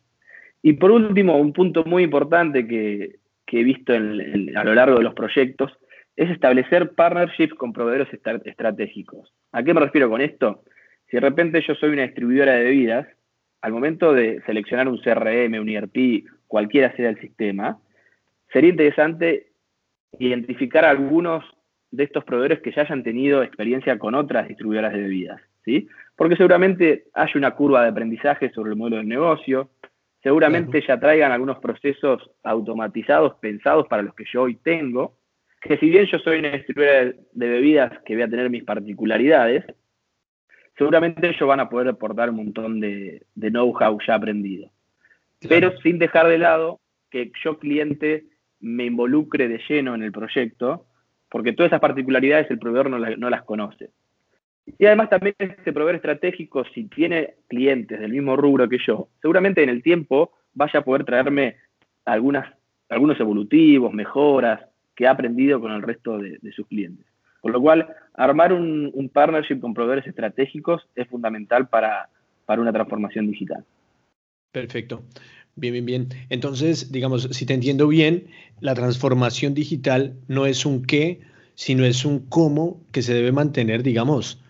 Y 0.61 0.73
por 0.73 0.91
último, 0.91 1.37
un 1.37 1.53
punto 1.53 1.83
muy 1.85 2.03
importante 2.03 2.67
que, 2.67 3.17
he 3.55 3.63
visto 3.63 3.93
a 3.93 3.99
lo 3.99 4.73
largo 4.73 4.97
de 4.97 5.03
los 5.03 5.13
proyectos 5.13 5.71
es 6.15 6.31
establecer 6.31 6.95
partnerships 6.95 7.53
con 7.53 7.71
proveedores 7.71 8.07
estratégicos. 8.45 9.31
¿A 9.51 9.61
qué 9.61 9.75
me 9.75 9.81
refiero 9.81 10.09
con 10.09 10.21
esto? 10.21 10.63
Si 11.07 11.17
de 11.17 11.21
repente 11.21 11.61
yo 11.61 11.75
soy 11.75 11.91
una 11.91 12.01
distribuidora 12.01 12.53
de 12.53 12.63
bebidas 12.63 13.07
al 13.63 13.71
momento 13.71 14.13
de 14.13 14.41
seleccionar 14.45 14.89
un 14.89 14.97
CRM, 14.97 15.57
un 15.57 15.69
ERP, 15.69 16.25
cualquiera 16.47 16.93
sea 16.97 17.09
el 17.09 17.19
sistema, 17.21 17.79
sería 18.51 18.71
interesante 18.71 19.53
identificar 20.19 20.83
algunos 20.83 21.45
de 21.89 22.03
estos 22.03 22.25
proveedores 22.25 22.59
que 22.59 22.73
ya 22.73 22.81
hayan 22.81 23.03
tenido 23.03 23.41
experiencia 23.41 23.97
con 23.97 24.15
otras 24.15 24.49
distribuidoras 24.49 24.91
de 24.91 24.99
bebidas, 24.99 25.41
¿sí? 25.63 25.87
Porque 26.17 26.35
seguramente 26.35 27.05
hay 27.13 27.29
una 27.35 27.51
curva 27.51 27.83
de 27.83 27.89
aprendizaje 27.89 28.51
sobre 28.51 28.71
el 28.71 28.75
modelo 28.75 28.97
del 28.97 29.07
negocio, 29.07 29.69
seguramente 30.21 30.83
ya 30.85 30.99
traigan 30.99 31.31
algunos 31.31 31.59
procesos 31.59 32.31
automatizados 32.43 33.35
pensados 33.35 33.87
para 33.87 34.01
los 34.01 34.13
que 34.13 34.25
yo 34.29 34.41
hoy 34.41 34.55
tengo, 34.55 35.15
que 35.61 35.77
si 35.77 35.89
bien 35.89 36.05
yo 36.07 36.19
soy 36.19 36.39
una 36.39 36.51
distribuidora 36.51 37.13
de 37.31 37.47
bebidas 37.47 37.93
que 38.05 38.15
voy 38.15 38.23
a 38.23 38.29
tener 38.29 38.49
mis 38.49 38.65
particularidades, 38.65 39.63
seguramente 40.77 41.27
ellos 41.27 41.47
van 41.47 41.59
a 41.59 41.69
poder 41.69 41.89
aportar 41.89 42.29
un 42.29 42.37
montón 42.37 42.79
de, 42.79 43.25
know-how 43.35 43.97
ya 44.05 44.15
aprendido. 44.15 44.69
Pero 45.47 45.77
sin 45.81 45.99
dejar 45.99 46.27
de 46.27 46.37
lado 46.37 46.79
que 47.09 47.31
yo 47.43 47.59
cliente 47.59 48.25
me 48.59 48.85
involucre 48.85 49.47
de 49.47 49.61
lleno 49.67 49.93
en 49.93 50.03
el 50.03 50.11
proyecto, 50.11 50.85
porque 51.29 51.53
todas 51.53 51.71
esas 51.71 51.81
particularidades 51.81 52.49
el 52.49 52.59
proveedor 52.59 52.89
no, 52.89 53.29
las 53.29 53.43
conoce. 53.43 53.89
Y 54.79 54.85
además 54.85 55.09
también 55.09 55.35
este 55.37 55.73
proveedor 55.73 55.95
estratégico, 55.95 56.63
si 56.73 56.85
tiene 56.85 57.35
clientes 57.49 57.99
del 57.99 58.13
mismo 58.13 58.37
rubro 58.37 58.69
que 58.69 58.77
yo, 58.85 59.09
seguramente 59.21 59.61
en 59.61 59.69
el 59.69 59.83
tiempo 59.83 60.31
vaya 60.53 60.79
a 60.79 60.83
poder 60.83 61.03
traerme 61.03 61.57
algunas, 62.05 62.53
algunos 62.87 63.19
evolutivos, 63.19 63.93
mejoras 63.93 64.61
que 64.95 65.05
ha 65.05 65.11
aprendido 65.11 65.59
con 65.59 65.71
el 65.71 65.81
resto 65.81 66.17
de 66.17 66.51
sus 66.55 66.65
clientes. 66.67 67.12
Con 67.43 67.51
lo 67.51 67.59
cual, 67.59 67.93
armar 68.13 68.53
un, 68.53 69.11
partnership 69.11 69.59
con 69.59 69.73
proveedores 69.73 70.07
estratégicos 70.07 70.87
es 70.95 71.09
fundamental 71.09 71.67
para, 71.67 72.07
una 72.47 72.71
transformación 72.71 73.29
digital. 73.29 73.65
Perfecto. 74.53 75.03
Bien, 75.57 75.73
bien, 75.73 75.85
bien. 75.85 76.07
Entonces, 76.29 76.93
digamos, 76.93 77.23
si 77.23 77.45
te 77.45 77.53
entiendo 77.53 77.89
bien, 77.89 78.27
la 78.61 78.73
transformación 78.75 79.53
digital 79.53 80.13
no 80.29 80.45
es 80.45 80.65
un 80.65 80.85
qué, 80.85 81.19
sino 81.55 81.83
es 81.83 82.05
un 82.05 82.19
cómo 82.29 82.79
que 82.93 83.01
se 83.01 83.13
debe 83.13 83.33
mantener, 83.33 83.83
digamos, 83.83 84.41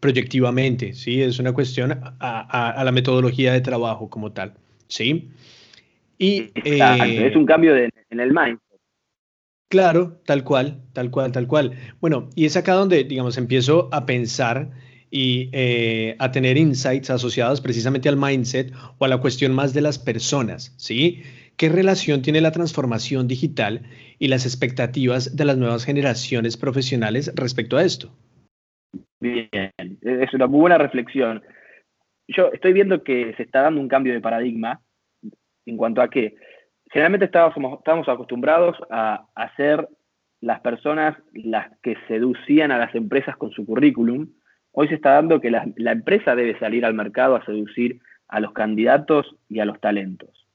proyectivamente, 0.00 0.94
¿sí? 0.94 1.22
Es 1.22 1.38
una 1.38 1.52
cuestión 1.52 2.00
a, 2.18 2.82
la 2.84 2.90
metodología 2.90 3.52
de 3.52 3.60
trabajo 3.60 4.10
como 4.10 4.32
tal, 4.32 4.54
¿sí? 4.88 5.30
Y, 6.18 6.50
eh, 6.64 7.28
es 7.28 7.36
un 7.36 7.46
cambio 7.46 7.76
en 7.76 7.92
el 8.10 8.32
mind. 8.32 8.58
Claro, 9.72 10.20
tal 10.26 10.44
cual, 10.44 10.82
tal 10.92 11.10
cual, 11.10 11.32
tal 11.32 11.46
cual. 11.46 11.72
Bueno, 11.98 12.28
y 12.36 12.44
es 12.44 12.58
acá 12.58 12.74
donde, 12.74 13.04
digamos, 13.04 13.38
empiezo 13.38 13.88
a 13.90 14.04
pensar 14.04 14.68
y 15.10 15.48
eh, 15.52 16.14
a 16.18 16.30
tener 16.30 16.58
insights 16.58 17.08
asociados 17.08 17.62
precisamente 17.62 18.10
al 18.10 18.18
mindset 18.18 18.70
o 18.98 19.06
a 19.06 19.08
la 19.08 19.16
cuestión 19.16 19.54
más 19.54 19.72
de 19.72 19.80
las 19.80 19.98
personas, 19.98 20.74
¿sí? 20.76 21.22
¿Qué 21.56 21.70
relación 21.70 22.20
tiene 22.20 22.42
la 22.42 22.52
transformación 22.52 23.26
digital 23.26 23.80
y 24.18 24.28
las 24.28 24.44
expectativas 24.44 25.34
de 25.38 25.44
las 25.46 25.56
nuevas 25.56 25.86
generaciones 25.86 26.58
profesionales 26.58 27.32
respecto 27.34 27.78
a 27.78 27.84
esto? 27.84 28.12
Bien, 29.20 29.70
es 30.02 30.34
una 30.34 30.48
muy 30.48 30.60
buena 30.60 30.76
reflexión. 30.76 31.42
Yo 32.28 32.50
estoy 32.52 32.74
viendo 32.74 33.02
que 33.02 33.32
se 33.38 33.44
está 33.44 33.62
dando 33.62 33.80
un 33.80 33.88
cambio 33.88 34.12
de 34.12 34.20
paradigma 34.20 34.82
en 35.64 35.78
cuanto 35.78 36.02
a 36.02 36.10
que 36.10 36.34
generalmente 36.92 37.26
estábamos, 37.26 37.78
estábamos 37.78 38.08
acostumbrados 38.08 38.76
a, 38.90 39.26
ser 39.56 39.88
las 40.40 40.60
personas 40.60 41.16
las 41.32 41.70
que 41.82 41.96
seducían 42.06 42.70
a 42.70 42.78
las 42.78 42.94
empresas 42.94 43.36
con 43.36 43.50
su 43.50 43.64
currículum. 43.64 44.28
Hoy 44.72 44.88
se 44.88 44.94
está 44.94 45.12
dando 45.12 45.40
que 45.40 45.50
la, 45.50 45.64
empresa 45.76 46.34
debe 46.34 46.58
salir 46.58 46.84
al 46.84 46.94
mercado 46.94 47.36
a 47.36 47.44
seducir 47.44 48.00
a 48.28 48.40
los 48.40 48.52
candidatos 48.52 49.36
y 49.48 49.60
a 49.60 49.64
los 49.64 49.80
talentos. 49.80 50.46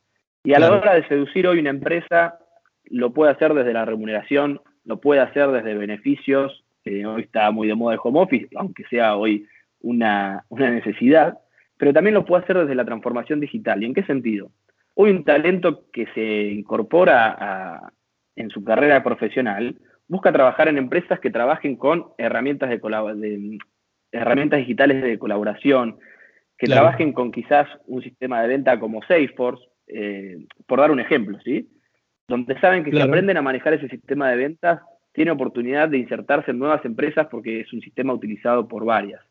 Y 0.43 0.53
a 0.53 0.59
la 0.59 0.71
hora 0.71 0.93
de 0.93 1.07
seducir 1.07 1.47
hoy 1.47 1.59
una 1.59 1.71
empresa, 1.71 2.39
lo 2.85 3.13
puede 3.13 3.31
hacer 3.31 3.53
desde 3.53 3.73
la 3.73 3.85
remuneración, 3.85 4.61
lo 4.85 5.01
puede 5.01 5.21
hacer 5.21 5.51
desde 5.51 5.75
beneficios, 5.75 6.63
hoy 6.85 7.21
está 7.21 7.51
muy 7.51 7.67
de 7.67 7.75
moda 7.75 7.95
el 7.95 7.99
home 8.01 8.21
office, 8.21 8.47
aunque 8.55 8.83
sea 8.85 9.15
hoy 9.17 9.45
una, 9.81 10.45
una 10.49 10.69
necesidad, 10.69 11.37
pero 11.77 11.93
también 11.93 12.13
lo 12.13 12.25
puede 12.25 12.43
hacer 12.43 12.57
desde 12.57 12.75
la 12.75 12.85
transformación 12.85 13.39
digital. 13.39 13.83
¿Y 13.83 13.87
en 13.87 13.93
qué 13.93 14.03
sentido? 14.03 14.51
Hoy 14.99 15.11
un 15.11 15.23
talento 15.23 15.85
que 15.93 16.07
se 16.15 16.23
incorpora 16.53 17.93
en 18.35 18.49
su 18.49 18.63
carrera 18.63 19.03
profesional 19.03 19.75
busca 20.07 20.31
trabajar 20.31 20.69
en 20.69 20.79
empresas 20.79 21.19
que 21.19 21.29
trabajen 21.29 21.75
con 21.75 22.07
herramientas, 22.17 22.71
de, 22.71 23.59
herramientas 24.11 24.57
digitales 24.57 25.03
de 25.03 25.19
colaboración, 25.19 25.99
que 26.57 26.65
trabajen 26.65 27.13
con 27.13 27.31
quizás 27.31 27.67
un 27.85 28.01
sistema 28.01 28.41
de 28.41 28.47
venta 28.47 28.79
como 28.79 29.03
Salesforce, 29.03 29.63
eh, 29.85 30.39
por 30.65 30.79
dar 30.79 30.89
un 30.89 30.99
ejemplo, 30.99 31.37
¿sí? 31.43 31.69
Donde 32.27 32.59
saben 32.59 32.83
que 32.83 32.89
si 32.89 32.99
aprenden 32.99 33.37
a 33.37 33.43
manejar 33.43 33.75
ese 33.75 33.89
sistema 33.89 34.31
de 34.31 34.37
ventas, 34.37 34.81
tiene 35.13 35.29
oportunidad 35.29 35.89
de 35.89 35.99
insertarse 35.99 36.49
en 36.49 36.57
nuevas 36.57 36.83
empresas 36.85 37.27
porque 37.29 37.59
es 37.59 37.71
un 37.71 37.81
sistema 37.81 38.13
utilizado 38.13 38.67
por 38.67 38.83
varias. 38.83 39.21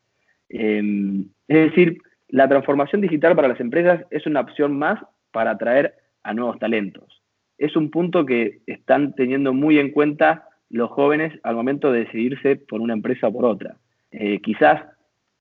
Em, 0.49 1.27
es 1.49 1.71
decir, 1.71 1.99
la 2.29 2.49
transformación 2.49 3.01
digital 3.01 3.35
para 3.35 3.49
las 3.49 3.59
empresas 3.59 4.05
es 4.11 4.27
una 4.27 4.43
opción 4.43 4.79
más 4.79 5.01
para 5.33 5.53
atraer 5.53 5.95
a 6.23 6.35
nuevos 6.35 6.59
talentos. 6.59 7.23
Es 7.59 7.77
un 7.77 7.91
punto 7.91 8.27
que 8.27 8.61
están 8.67 9.15
teniendo 9.15 9.53
muy 9.53 9.79
en 9.79 9.91
cuenta 9.91 10.49
los 10.69 10.91
jóvenes 10.91 11.39
al 11.43 11.55
momento 11.55 11.93
de 11.93 12.01
decidirse 12.01 12.57
por 12.57 12.81
una 12.81 12.95
empresa 12.95 13.29
o 13.29 13.33
por 13.33 13.45
otra. 13.45 13.77
Eh, 14.11 14.41
quizás 14.41 14.85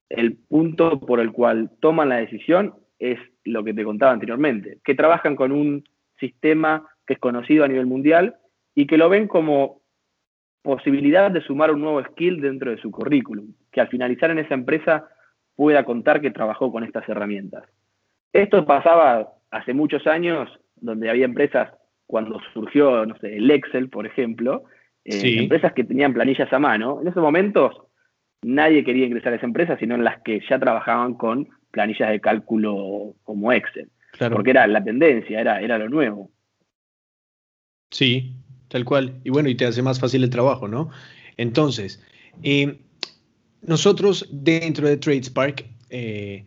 el 0.09 0.35
punto 0.35 0.99
por 0.99 1.19
el 1.19 1.31
cual 1.31 1.71
toman 1.79 2.09
la 2.09 2.17
decisión 2.17 2.75
es 2.99 3.19
lo 3.43 3.63
que 3.63 3.73
te 3.73 3.83
contaba 3.83 4.11
anteriormente, 4.11 4.79
que 4.83 4.95
trabajan 4.95 5.35
con 5.35 5.51
un 5.51 5.83
sistema 6.19 6.87
que 7.05 7.13
es 7.13 7.19
conocido 7.19 7.65
a 7.65 7.67
nivel 7.67 7.85
mundial 7.85 8.35
y 8.73 8.87
que 8.87 8.97
lo 8.97 9.09
ven 9.09 9.27
como 9.27 9.81
posibilidad 10.61 11.29
de 11.31 11.41
sumar 11.41 11.71
un 11.71 11.81
nuevo 11.81 12.03
skill 12.03 12.41
dentro 12.41 12.71
de 12.71 12.77
su 12.77 12.91
currículum, 12.91 13.53
que 13.71 13.81
al 13.81 13.87
finalizar 13.87 14.31
en 14.31 14.39
esa 14.39 14.53
empresa 14.55 15.07
pueda 15.55 15.83
contar 15.85 16.21
que 16.21 16.31
trabajó 16.31 16.71
con 16.71 16.83
estas 16.83 17.07
herramientas. 17.07 17.63
Esto 18.33 18.65
pasaba 18.65 19.34
hace 19.55 19.73
muchos 19.73 20.05
años, 20.05 20.49
donde 20.75 21.09
había 21.09 21.25
empresas, 21.25 21.71
cuando 22.05 22.39
surgió, 22.53 23.05
no 23.05 23.17
sé, 23.17 23.37
el 23.37 23.49
Excel, 23.49 23.89
por 23.89 24.05
ejemplo, 24.05 24.65
eh, 25.05 25.39
empresas 25.39 25.73
que 25.73 25.83
tenían 25.83 26.13
planillas 26.13 26.51
a 26.51 26.59
mano, 26.59 26.99
en 27.01 27.07
esos 27.07 27.23
momentos 27.23 27.73
nadie 28.43 28.83
quería 28.83 29.05
ingresar 29.05 29.33
a 29.33 29.37
esa 29.37 29.45
empresa, 29.45 29.77
sino 29.79 29.95
en 29.95 30.03
las 30.03 30.21
que 30.21 30.41
ya 30.47 30.59
trabajaban 30.59 31.15
con 31.15 31.47
planillas 31.71 32.09
de 32.09 32.19
cálculo 32.19 33.15
como 33.23 33.51
Excel. 33.51 33.89
Porque 34.31 34.51
era 34.51 34.67
la 34.67 34.83
tendencia, 34.83 35.41
era, 35.41 35.61
era 35.61 35.77
lo 35.77 35.89
nuevo. 35.89 36.31
Sí, 37.91 38.33
tal 38.69 38.85
cual. 38.85 39.19
Y 39.23 39.29
bueno, 39.29 39.49
y 39.49 39.55
te 39.55 39.65
hace 39.65 39.81
más 39.81 39.99
fácil 39.99 40.23
el 40.23 40.29
trabajo, 40.29 40.67
¿no? 40.67 40.89
Entonces, 41.37 42.05
eh, 42.43 42.79
nosotros 43.61 44.29
dentro 44.31 44.87
de 44.87 44.97
TradeSpark 44.97 45.65
eh, 45.89 46.45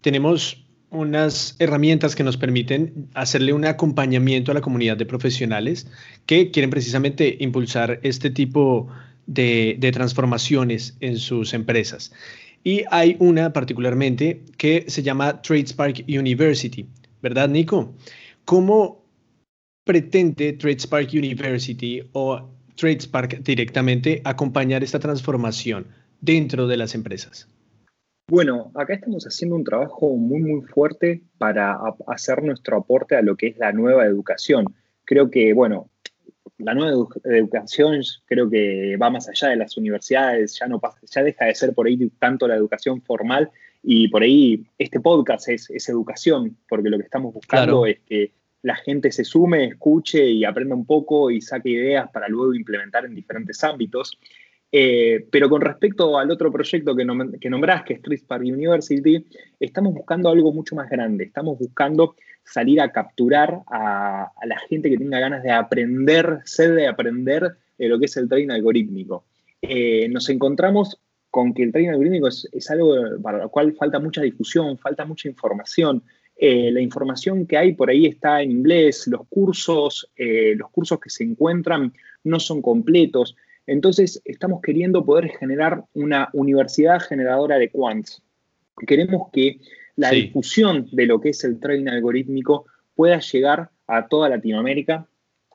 tenemos 0.00 0.65
unas 0.90 1.56
herramientas 1.58 2.14
que 2.14 2.22
nos 2.24 2.36
permiten 2.36 3.08
hacerle 3.14 3.52
un 3.52 3.64
acompañamiento 3.64 4.50
a 4.50 4.54
la 4.54 4.60
comunidad 4.60 4.96
de 4.96 5.06
profesionales 5.06 5.86
que 6.26 6.50
quieren 6.50 6.70
precisamente 6.70 7.36
impulsar 7.40 8.00
este 8.02 8.30
tipo 8.30 8.88
de, 9.26 9.78
transformaciones 9.92 10.96
en 11.00 11.18
sus 11.18 11.54
empresas. 11.54 12.12
Y 12.62 12.84
hay 12.90 13.16
una 13.18 13.52
particularmente 13.52 14.42
que 14.56 14.84
se 14.88 15.02
llama 15.02 15.40
TradeSpark 15.42 16.04
University, 16.08 16.86
¿verdad, 17.22 17.48
Nico? 17.48 17.94
¿Cómo 18.44 19.04
pretende 19.84 20.52
TradeSpark 20.52 21.12
University 21.12 22.02
o 22.12 22.48
TradeSpark 22.76 23.42
directamente 23.42 24.20
acompañar 24.24 24.82
esta 24.82 24.98
transformación 24.98 25.86
dentro 26.20 26.66
de 26.66 26.76
las 26.76 26.94
empresas? 26.94 27.48
Bueno, 28.28 28.72
acá 28.74 28.94
estamos 28.94 29.24
haciendo 29.24 29.54
un 29.54 29.62
trabajo 29.62 30.16
muy, 30.16 30.40
muy 30.40 30.62
fuerte 30.62 31.22
para 31.38 31.78
hacer 32.08 32.42
nuestro 32.42 32.78
aporte 32.78 33.14
a 33.14 33.22
lo 33.22 33.36
que 33.36 33.48
es 33.48 33.58
la 33.58 33.70
nueva 33.70 34.04
educación. 34.04 34.74
Creo 35.04 35.30
que, 35.30 35.52
bueno, 35.52 35.88
la 36.58 36.74
nueva 36.74 37.06
educación 37.24 38.00
creo 38.24 38.50
que 38.50 38.96
va 38.96 39.10
más 39.10 39.28
allá 39.28 39.50
de 39.50 39.56
las 39.56 39.76
universidades, 39.76 40.58
ya 40.58 40.66
no 40.66 40.80
pasa, 40.80 40.98
ya 41.02 41.22
deja 41.22 41.44
de 41.44 41.54
ser 41.54 41.72
por 41.72 41.86
ahí 41.86 42.10
tanto 42.18 42.48
la 42.48 42.56
educación 42.56 43.00
formal 43.00 43.48
y 43.82 44.08
por 44.08 44.22
ahí 44.22 44.66
este 44.76 44.98
podcast 44.98 45.48
es, 45.48 45.88
educación, 45.88 46.56
porque 46.68 46.90
lo 46.90 46.98
que 46.98 47.04
estamos 47.04 47.32
buscando 47.32 47.86
es 47.86 48.00
que 48.00 48.32
la 48.62 48.74
gente 48.74 49.12
se 49.12 49.22
sume, 49.22 49.66
escuche 49.66 50.28
y 50.28 50.44
aprenda 50.44 50.74
un 50.74 50.84
poco 50.84 51.30
y 51.30 51.40
saque 51.40 51.68
ideas 51.68 52.10
para 52.10 52.26
luego 52.26 52.52
implementar 52.54 53.04
en 53.04 53.14
diferentes 53.14 53.62
ámbitos. 53.62 54.18
Eh, 54.78 55.26
pero 55.30 55.48
con 55.48 55.62
respecto 55.62 56.18
al 56.18 56.30
otro 56.30 56.52
proyecto 56.52 56.94
que, 56.94 57.06
que 57.40 57.48
nombrás, 57.48 57.82
que 57.82 57.94
es 57.94 58.02
Trispark 58.02 58.42
University, 58.42 59.24
estamos 59.58 59.94
buscando 59.94 60.28
algo 60.28 60.52
mucho 60.52 60.76
más 60.76 60.90
grande. 60.90 61.24
Estamos 61.24 61.58
buscando 61.58 62.14
salir 62.44 62.82
a 62.82 62.92
capturar 62.92 63.60
a, 63.68 64.30
la 64.44 64.58
gente 64.68 64.90
que 64.90 64.98
tenga 64.98 65.18
ganas 65.18 65.42
de 65.42 65.50
aprender, 65.50 66.40
sed 66.44 66.74
de 66.74 66.88
aprender 66.88 67.56
de 67.78 67.88
lo 67.88 67.98
que 67.98 68.04
es 68.04 68.18
el 68.18 68.28
trading 68.28 68.50
algorítmico. 68.50 69.24
Eh, 69.62 70.10
nos 70.10 70.28
encontramos 70.28 71.00
con 71.30 71.54
que 71.54 71.62
el 71.62 71.72
trading 71.72 71.88
algorítmico 71.88 72.28
es, 72.28 72.70
algo 72.70 72.96
para 73.22 73.38
lo 73.38 73.48
cual 73.48 73.72
falta 73.72 73.98
mucha 73.98 74.20
difusión, 74.20 74.76
falta 74.76 75.06
mucha 75.06 75.26
información. 75.26 76.02
Eh, 76.36 76.70
la 76.70 76.82
información 76.82 77.46
que 77.46 77.56
hay 77.56 77.72
por 77.72 77.88
ahí 77.88 78.04
está 78.04 78.42
en 78.42 78.50
inglés, 78.50 79.06
los 79.06 79.26
cursos, 79.26 80.10
los 80.18 80.70
cursos 80.70 81.00
que 81.00 81.08
se 81.08 81.24
encuentran 81.24 81.94
no 82.24 82.38
son 82.38 82.60
completos. 82.60 83.36
Entonces, 83.66 84.22
estamos 84.24 84.60
queriendo 84.62 85.04
poder 85.04 85.28
generar 85.28 85.84
una 85.94 86.28
universidad 86.32 87.00
generadora 87.00 87.58
de 87.58 87.70
quants. 87.70 88.22
Queremos 88.86 89.28
que 89.32 89.60
la 89.96 90.10
difusión 90.10 90.88
de 90.92 91.06
lo 91.06 91.20
que 91.20 91.30
es 91.30 91.42
el 91.44 91.58
trading 91.58 91.88
algorítmico 91.88 92.66
pueda 92.94 93.18
llegar 93.20 93.70
a 93.86 94.06
toda 94.08 94.28
Latinoamérica 94.28 95.06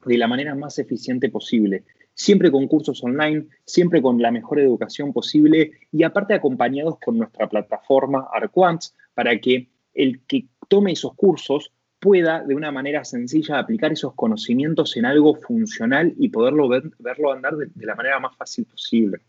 de 0.06 0.18
la 0.18 0.28
manera 0.28 0.56
más 0.56 0.80
eficiente 0.80 1.30
posible. 1.30 1.84
siempre 2.14 2.52
con 2.52 2.68
cursos 2.68 3.04
online, 3.04 3.48
siempre 3.66 4.02
con 4.02 4.22
la 4.22 4.32
mejor 4.32 4.60
educación 4.60 5.14
posible 5.14 5.72
y 5.92 6.04
aparte 6.04 6.34
acompañados 6.34 7.00
con 7.00 7.18
nuestra 7.18 7.48
plataforma 7.48 8.28
Arquants 8.32 8.94
para 9.14 9.40
que 9.40 9.70
el 9.94 10.22
que 10.28 10.46
tome 10.68 10.92
esos 10.92 11.16
cursos 11.16 11.72
pueda 12.02 12.44
de 12.44 12.56
una 12.56 12.72
manera 12.72 13.06
sencilla 13.06 13.60
aplicar 13.60 13.94
esos 13.94 14.16
conocimientos 14.16 14.98
en 14.98 15.06
algo 15.06 15.36
funcional 15.36 16.14
y 16.18 16.30
poderlo 16.30 16.68
verlo 16.68 17.32
andar 17.32 17.56
de, 17.56 17.70
la 17.86 17.94
manera 17.94 18.20
más 18.20 18.36
fácil 18.36 18.66
posible. 18.66 19.20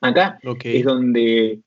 Acá 0.00 0.38
es 0.64 0.84
donde 0.84 1.60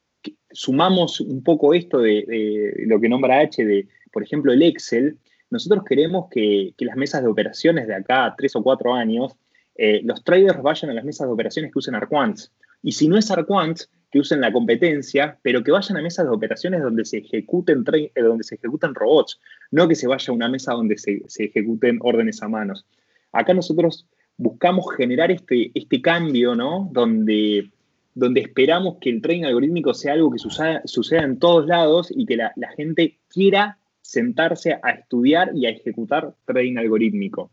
sumamos 0.51 1.21
un 1.21 1.41
poco 1.41 1.73
esto 1.73 1.99
de, 1.99 2.73
lo 2.85 2.99
que 2.99 3.07
nombra 3.07 3.39
H, 3.39 3.63
de, 3.63 3.87
por 4.11 4.23
ejemplo, 4.23 4.51
el 4.51 4.61
Excel. 4.61 5.17
Nosotros 5.49 5.85
queremos 5.87 6.27
que, 6.29 6.73
las 6.79 6.97
mesas 6.97 7.23
de 7.23 7.29
operaciones 7.29 7.87
de 7.87 7.95
acá 7.95 8.25
a 8.25 8.35
tres 8.35 8.53
o 8.57 8.61
cuatro 8.61 8.93
años, 8.93 9.31
eh, 9.75 10.01
los 10.03 10.21
traders 10.21 10.61
vayan 10.61 10.91
a 10.91 10.93
las 10.93 11.05
mesas 11.05 11.27
de 11.27 11.33
operaciones 11.33 11.71
que 11.71 11.79
usen 11.79 11.95
Arquants. 11.95 12.51
Y 12.83 12.91
si 12.91 13.07
no 13.07 13.17
es 13.17 13.31
Arquants, 13.31 13.89
que 14.12 14.19
usen 14.19 14.41
la 14.41 14.52
competencia, 14.52 15.38
pero 15.41 15.63
que 15.63 15.71
vayan 15.71 15.97
a 15.97 16.02
mesas 16.02 16.26
de 16.26 16.32
operaciones 16.32 16.82
donde 16.82 17.06
se 17.06 17.19
ejecuten, 17.19 17.84
eh, 17.93 18.12
donde 18.15 18.43
se 18.43 18.56
ejecuten 18.56 18.93
robots, 18.93 19.39
no 19.71 19.88
que 19.88 19.95
se 19.95 20.08
vaya 20.08 20.26
a 20.28 20.34
una 20.34 20.50
mesa 20.50 20.74
donde 20.74 20.97
se, 20.97 21.24
ejecuten 21.39 22.00
órdenes 22.02 22.43
a 22.43 22.50
manos. 22.50 22.86
Acá 23.32 23.54
nosotros 23.54 24.06
buscamos 24.38 24.86
generar 24.97 25.32
este, 25.32 25.71
este 25.74 26.02
cambio, 26.02 26.56
¿no? 26.56 26.89
Donde, 26.91 27.69
donde 28.13 28.41
esperamos 28.41 28.97
que 29.00 29.10
el 29.10 29.21
trading 29.21 29.45
algorítmico 29.45 29.93
sea 29.93 30.13
algo 30.13 30.32
que 30.32 30.39
suceda, 30.39 31.24
en 31.24 31.39
todos 31.39 31.67
lados 31.67 32.12
y 32.13 32.26
que 32.26 32.36
la, 32.36 32.52
la 32.58 32.69
gente 32.71 33.17
quiera 33.30 33.78
sentarse 34.02 34.78
a 34.84 34.89
estudiar 34.89 35.52
y 35.56 35.67
a 35.67 35.69
ejecutar 35.69 36.34
trading 36.45 36.78
algorítmico. 36.78 37.50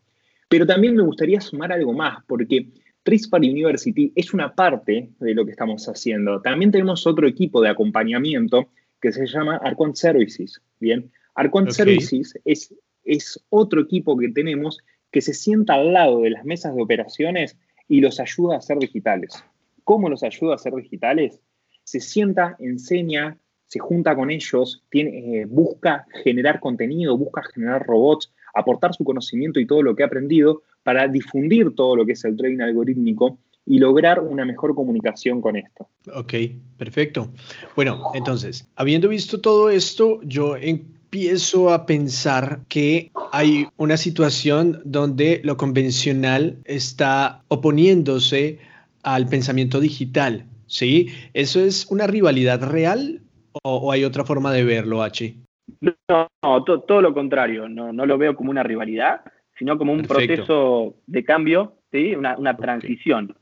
Pero 0.48 0.66
también 0.66 0.96
me 0.96 1.02
gustaría 1.02 1.40
sumar 1.40 1.72
algo 1.72 1.92
más, 1.92 2.24
porque 2.26 2.66
CRISPR 3.08 3.38
University 3.38 4.12
es 4.14 4.34
una 4.34 4.54
parte 4.54 5.08
de 5.18 5.34
lo 5.34 5.46
que 5.46 5.52
estamos 5.52 5.88
haciendo. 5.88 6.42
También 6.42 6.70
tenemos 6.70 7.06
otro 7.06 7.26
equipo 7.26 7.62
de 7.62 7.70
acompañamiento 7.70 8.68
que 9.00 9.12
se 9.12 9.26
llama 9.26 9.56
Arquant 9.64 9.94
Services. 9.94 10.60
Bien, 10.78 11.10
Arquant 11.34 11.70
Services 11.70 12.38
es, 12.44 12.74
es 13.04 13.42
otro 13.48 13.80
equipo 13.80 14.14
que 14.18 14.28
tenemos 14.28 14.76
que 15.10 15.22
se 15.22 15.32
sienta 15.32 15.72
al 15.72 15.94
lado 15.94 16.20
de 16.20 16.28
las 16.28 16.44
mesas 16.44 16.74
de 16.74 16.82
operaciones 16.82 17.56
y 17.88 18.02
los 18.02 18.20
ayuda 18.20 18.58
a 18.58 18.60
ser 18.60 18.78
digitales. 18.78 19.42
¿Cómo 19.84 20.10
los 20.10 20.22
ayuda 20.22 20.56
a 20.56 20.58
ser 20.58 20.74
digitales? 20.74 21.40
Se 21.84 22.00
sienta, 22.00 22.56
enseña, 22.58 23.38
se 23.64 23.78
junta 23.78 24.14
con 24.16 24.30
ellos, 24.30 24.84
tiene, 24.90 25.40
eh, 25.40 25.44
busca 25.46 26.06
generar 26.22 26.60
contenido, 26.60 27.16
busca 27.16 27.42
generar 27.54 27.86
robots, 27.86 28.30
aportar 28.54 28.94
su 28.94 29.04
conocimiento 29.04 29.60
y 29.60 29.66
todo 29.66 29.82
lo 29.82 29.94
que 29.94 30.02
ha 30.02 30.06
aprendido 30.06 30.62
para 30.82 31.08
difundir 31.08 31.74
todo 31.74 31.96
lo 31.96 32.06
que 32.06 32.12
es 32.12 32.24
el 32.24 32.36
trading 32.36 32.60
algorítmico 32.60 33.38
y 33.66 33.78
lograr 33.78 34.20
una 34.20 34.46
mejor 34.46 34.74
comunicación 34.74 35.42
con 35.42 35.56
esto. 35.56 35.88
Ok, 36.14 36.34
perfecto. 36.78 37.30
Bueno, 37.76 38.10
entonces, 38.14 38.66
habiendo 38.76 39.08
visto 39.08 39.40
todo 39.40 39.68
esto, 39.68 40.20
yo 40.22 40.56
empiezo 40.56 41.70
a 41.70 41.84
pensar 41.84 42.60
que 42.68 43.10
hay 43.30 43.66
una 43.76 43.98
situación 43.98 44.80
donde 44.84 45.42
lo 45.44 45.56
convencional 45.58 46.58
está 46.64 47.42
oponiéndose 47.48 48.58
al 49.02 49.26
pensamiento 49.28 49.80
digital, 49.80 50.46
¿sí? 50.66 51.08
¿Eso 51.34 51.60
es 51.60 51.86
una 51.90 52.06
rivalidad 52.06 52.62
real 52.62 53.20
o, 53.62 53.92
hay 53.92 54.04
otra 54.04 54.24
forma 54.24 54.52
de 54.52 54.64
verlo, 54.64 55.02
H? 55.02 55.34
No, 55.80 56.64
todo, 56.64 57.02
lo 57.02 57.12
contrario, 57.12 57.68
no, 57.68 57.92
no 57.92 58.06
lo 58.06 58.18
veo 58.18 58.34
como 58.34 58.50
una 58.50 58.62
rivalidad 58.62 59.22
sino 59.58 59.76
como 59.76 59.92
un 59.92 60.02
proceso 60.02 60.94
de 61.06 61.24
cambio, 61.24 61.74
¿sí? 61.90 62.14
una, 62.14 62.56
transición. 62.56 63.36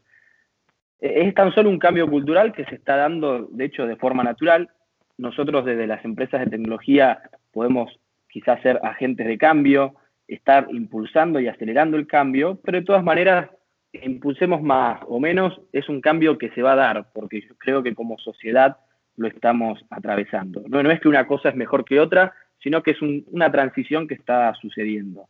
E-, 1.00 1.28
es 1.28 1.34
tan 1.34 1.52
solo 1.52 1.68
un 1.68 1.78
cambio 1.78 2.08
cultural 2.08 2.52
que 2.52 2.64
se 2.64 2.76
está 2.76 2.96
dando, 2.96 3.46
de 3.50 3.64
hecho, 3.66 3.86
de 3.86 3.96
forma 3.96 4.24
natural. 4.24 4.70
Nosotros 5.18 5.64
desde 5.64 5.86
las 5.86 6.04
empresas 6.04 6.40
de 6.40 6.50
tecnología 6.50 7.22
podemos 7.52 7.90
quizás 8.28 8.60
ser 8.62 8.80
agentes 8.82 9.26
de 9.26 9.38
cambio, 9.38 9.94
estar 10.26 10.66
impulsando 10.70 11.38
y 11.38 11.48
acelerando 11.48 11.96
el 11.96 12.06
cambio, 12.06 12.58
pero 12.64 12.78
de 12.78 12.84
todas 12.84 13.04
maneras, 13.04 13.50
impulsemos 13.92 14.62
más 14.62 15.00
o 15.06 15.20
menos, 15.20 15.58
es 15.72 15.88
un 15.88 16.00
cambio 16.00 16.36
que 16.36 16.50
se 16.50 16.60
va 16.60 16.72
a 16.72 16.76
dar, 16.76 17.08
porque 17.14 17.40
yo 17.40 17.54
creo 17.56 17.82
que 17.82 17.94
como 17.94 18.18
sociedad 18.18 18.76
lo 19.16 19.28
estamos 19.28 19.84
atravesando. 19.90 20.62
No, 20.68 20.82
no 20.82 20.90
es 20.90 21.00
que 21.00 21.08
una 21.08 21.26
cosa 21.26 21.48
es 21.48 21.56
mejor 21.56 21.84
que 21.84 22.00
otra, 22.00 22.34
sino 22.62 22.82
que 22.82 22.92
es 22.92 23.02
una 23.02 23.50
transición 23.50 24.06
que 24.08 24.14
está 24.14 24.54
sucediendo. 24.54 25.28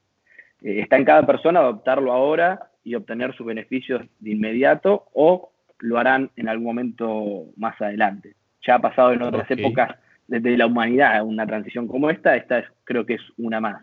Eh, 0.62 0.80
está 0.80 0.96
en 0.96 1.04
cada 1.04 1.26
persona 1.26 1.60
adoptarlo 1.60 2.12
ahora 2.12 2.70
y 2.84 2.94
obtener 2.94 3.34
sus 3.34 3.46
beneficios 3.46 4.02
de 4.20 4.30
inmediato 4.30 5.06
o 5.12 5.52
lo 5.80 5.98
harán 5.98 6.30
en 6.36 6.48
algún 6.48 6.66
momento 6.66 7.46
más 7.56 7.80
adelante. 7.80 8.34
Ya 8.66 8.76
ha 8.76 8.78
pasado 8.80 9.12
en 9.12 9.22
otras 9.22 9.50
épocas 9.50 9.96
desde 10.26 10.56
la 10.56 10.66
humanidad 10.66 11.24
una 11.24 11.46
transición 11.46 11.86
como 11.86 12.10
esta, 12.10 12.36
esta 12.36 12.64
creo 12.84 13.04
que 13.06 13.14
es 13.14 13.22
una 13.36 13.60
más. 13.60 13.82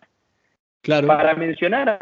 Claro. 0.81 1.07
Para 1.07 1.35
mencionar 1.35 1.97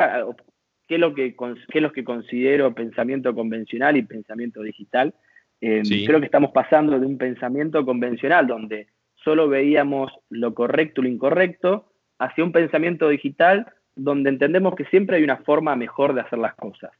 qué 0.87 0.95
es 0.95 1.01
lo 1.01 1.13
que, 1.13 1.35
qué 1.35 1.77
es 1.77 1.81
lo 1.81 1.91
que 1.91 2.03
considero 2.03 2.73
pensamiento 2.73 3.35
convencional 3.35 3.97
y 3.97 4.01
pensamiento 4.01 4.61
digital, 4.61 5.13
em, 5.61 5.83
creo 6.05 6.19
que 6.19 6.25
estamos 6.25 6.51
pasando 6.51 6.99
de 6.99 7.05
un 7.05 7.17
pensamiento 7.17 7.85
convencional 7.85 8.47
donde 8.47 8.87
solo 9.23 9.47
veíamos 9.47 10.11
lo 10.29 10.53
correcto 10.53 11.01
y 11.01 11.05
lo 11.05 11.09
incorrecto 11.09 11.85
hacia 12.19 12.43
un 12.43 12.51
pensamiento 12.51 13.09
digital 13.09 13.67
donde 13.95 14.29
entendemos 14.29 14.75
que 14.75 14.85
siempre 14.85 15.17
hay 15.17 15.23
una 15.23 15.37
forma 15.37 15.75
mejor 15.75 16.13
de 16.13 16.21
hacer 16.21 16.39
las 16.39 16.55
cosas. 16.55 16.91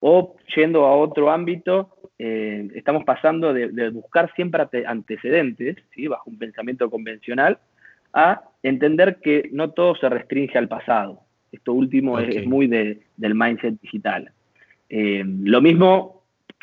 O 0.00 0.36
yendo 0.54 0.84
a 0.84 0.94
otro 0.94 1.30
ámbito, 1.30 1.96
eh, 2.18 2.68
estamos 2.74 3.04
pasando 3.04 3.52
de, 3.54 3.88
buscar 3.90 4.32
siempre 4.34 4.62
antecedentes, 4.86 5.76
¿sí? 5.94 6.08
bajo 6.08 6.30
un 6.30 6.38
pensamiento 6.38 6.90
convencional, 6.90 7.58
a 8.12 8.42
entender 8.62 9.16
que 9.22 9.48
no 9.52 9.70
todo 9.70 9.96
se 9.96 10.08
restringe 10.08 10.58
al 10.58 10.68
pasado. 10.68 11.20
Esto 11.50 11.72
último 11.72 12.18
es, 12.18 12.46
muy 12.46 12.66
del 12.66 13.34
mindset 13.34 13.80
digital. 13.80 14.30
Eh, 14.88 15.24
lo 15.24 15.60
mismo 15.60 16.13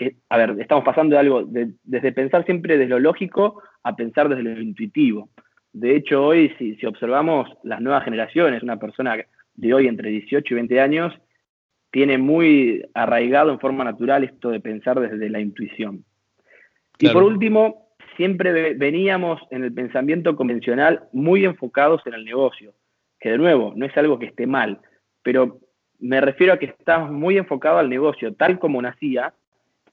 que, 0.02 0.16
a 0.30 0.38
ver, 0.38 0.56
estamos 0.60 0.84
pasando 0.84 1.14
de 1.14 1.20
algo, 1.20 1.44
desde 1.46 2.12
pensar 2.12 2.44
siempre 2.44 2.76
desde 2.76 2.90
lo 2.90 3.00
lógico 3.00 3.62
a 3.84 3.96
pensar 3.96 4.30
desde 4.30 4.42
lo 4.42 4.60
intuitivo. 4.60 5.30
De 5.74 5.96
hecho, 5.96 6.26
hoy, 6.26 6.52
si, 6.58 6.76
si 6.78 6.88
observamos 6.88 7.48
las 7.64 7.82
nuevas 7.82 8.04
generaciones, 8.04 8.64
una 8.64 8.80
persona 8.80 9.16
de 9.54 9.74
hoy 9.74 9.88
entre 9.88 10.10
18 10.10 10.52
y 10.52 10.56
20 10.56 10.82
años 10.82 11.14
tiene 11.92 12.18
muy 12.18 12.84
arraigado 12.96 13.52
en 13.52 13.60
forma 13.60 13.84
natural 13.84 14.24
esto 14.24 14.50
de 14.50 14.60
pensar 14.60 15.00
desde 15.00 15.30
la 15.30 15.40
intuición. 15.40 16.04
Y 16.98 17.10
por 17.10 17.22
último, 17.22 17.90
siempre 18.18 18.74
veníamos 18.74 19.40
en 19.52 19.64
el 19.66 19.74
pensamiento 19.74 20.36
convencional 20.36 21.04
muy 21.14 21.46
enfocados 21.46 22.02
en 22.08 22.16
el 22.16 22.26
negocio, 22.26 22.74
que 23.20 23.30
de 23.30 23.38
nuevo 23.38 23.74
no 23.76 23.86
es 23.86 23.96
algo 23.98 24.18
que 24.18 24.26
esté 24.26 24.48
mal, 24.48 24.80
pero 25.22 25.60
me 26.00 26.22
refiero 26.22 26.54
a 26.54 26.58
que 26.58 26.66
estamos 26.66 27.12
muy 27.12 27.38
enfocados 27.38 27.80
al 27.80 27.90
negocio 27.90 28.34
tal 28.34 28.58
como 28.58 28.82
nacía 28.82 29.36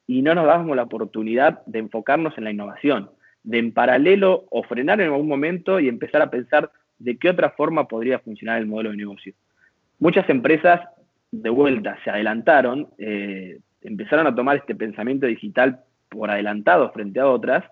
y 0.08 0.22
no 0.22 0.34
nos 0.34 0.46
damos 0.46 0.74
la 0.74 0.84
oportunidad 0.84 1.64
de 1.66 1.80
enfocarnos 1.80 2.36
en 2.38 2.44
la 2.44 2.50
innovación, 2.50 3.10
de 3.44 3.58
en 3.58 3.72
paralelo 3.72 4.46
o 4.50 4.62
frenar 4.62 5.00
en 5.02 5.12
algún 5.12 5.28
momento 5.28 5.78
y 5.78 5.86
empezar 5.86 6.22
a 6.22 6.30
pensar 6.30 6.72
de 6.98 7.18
qué 7.18 7.28
otra 7.28 7.50
forma 7.50 7.86
podría 7.86 8.18
funcionar 8.18 8.58
el 8.58 8.66
modelo 8.66 8.90
de 8.90 8.96
negocio. 8.96 9.34
Muchas 10.00 10.28
empresas 10.30 10.80
de 11.30 11.50
vuelta 11.50 11.98
se 12.02 12.10
adelantaron, 12.10 12.88
eh, 12.96 13.60
empezaron 13.82 14.26
a 14.26 14.34
tomar 14.34 14.56
este 14.56 14.74
pensamiento 14.74 15.26
digital 15.26 15.80
por 16.08 16.30
adelantado 16.30 16.90
frente 16.92 17.20
a 17.20 17.28
otras, 17.28 17.64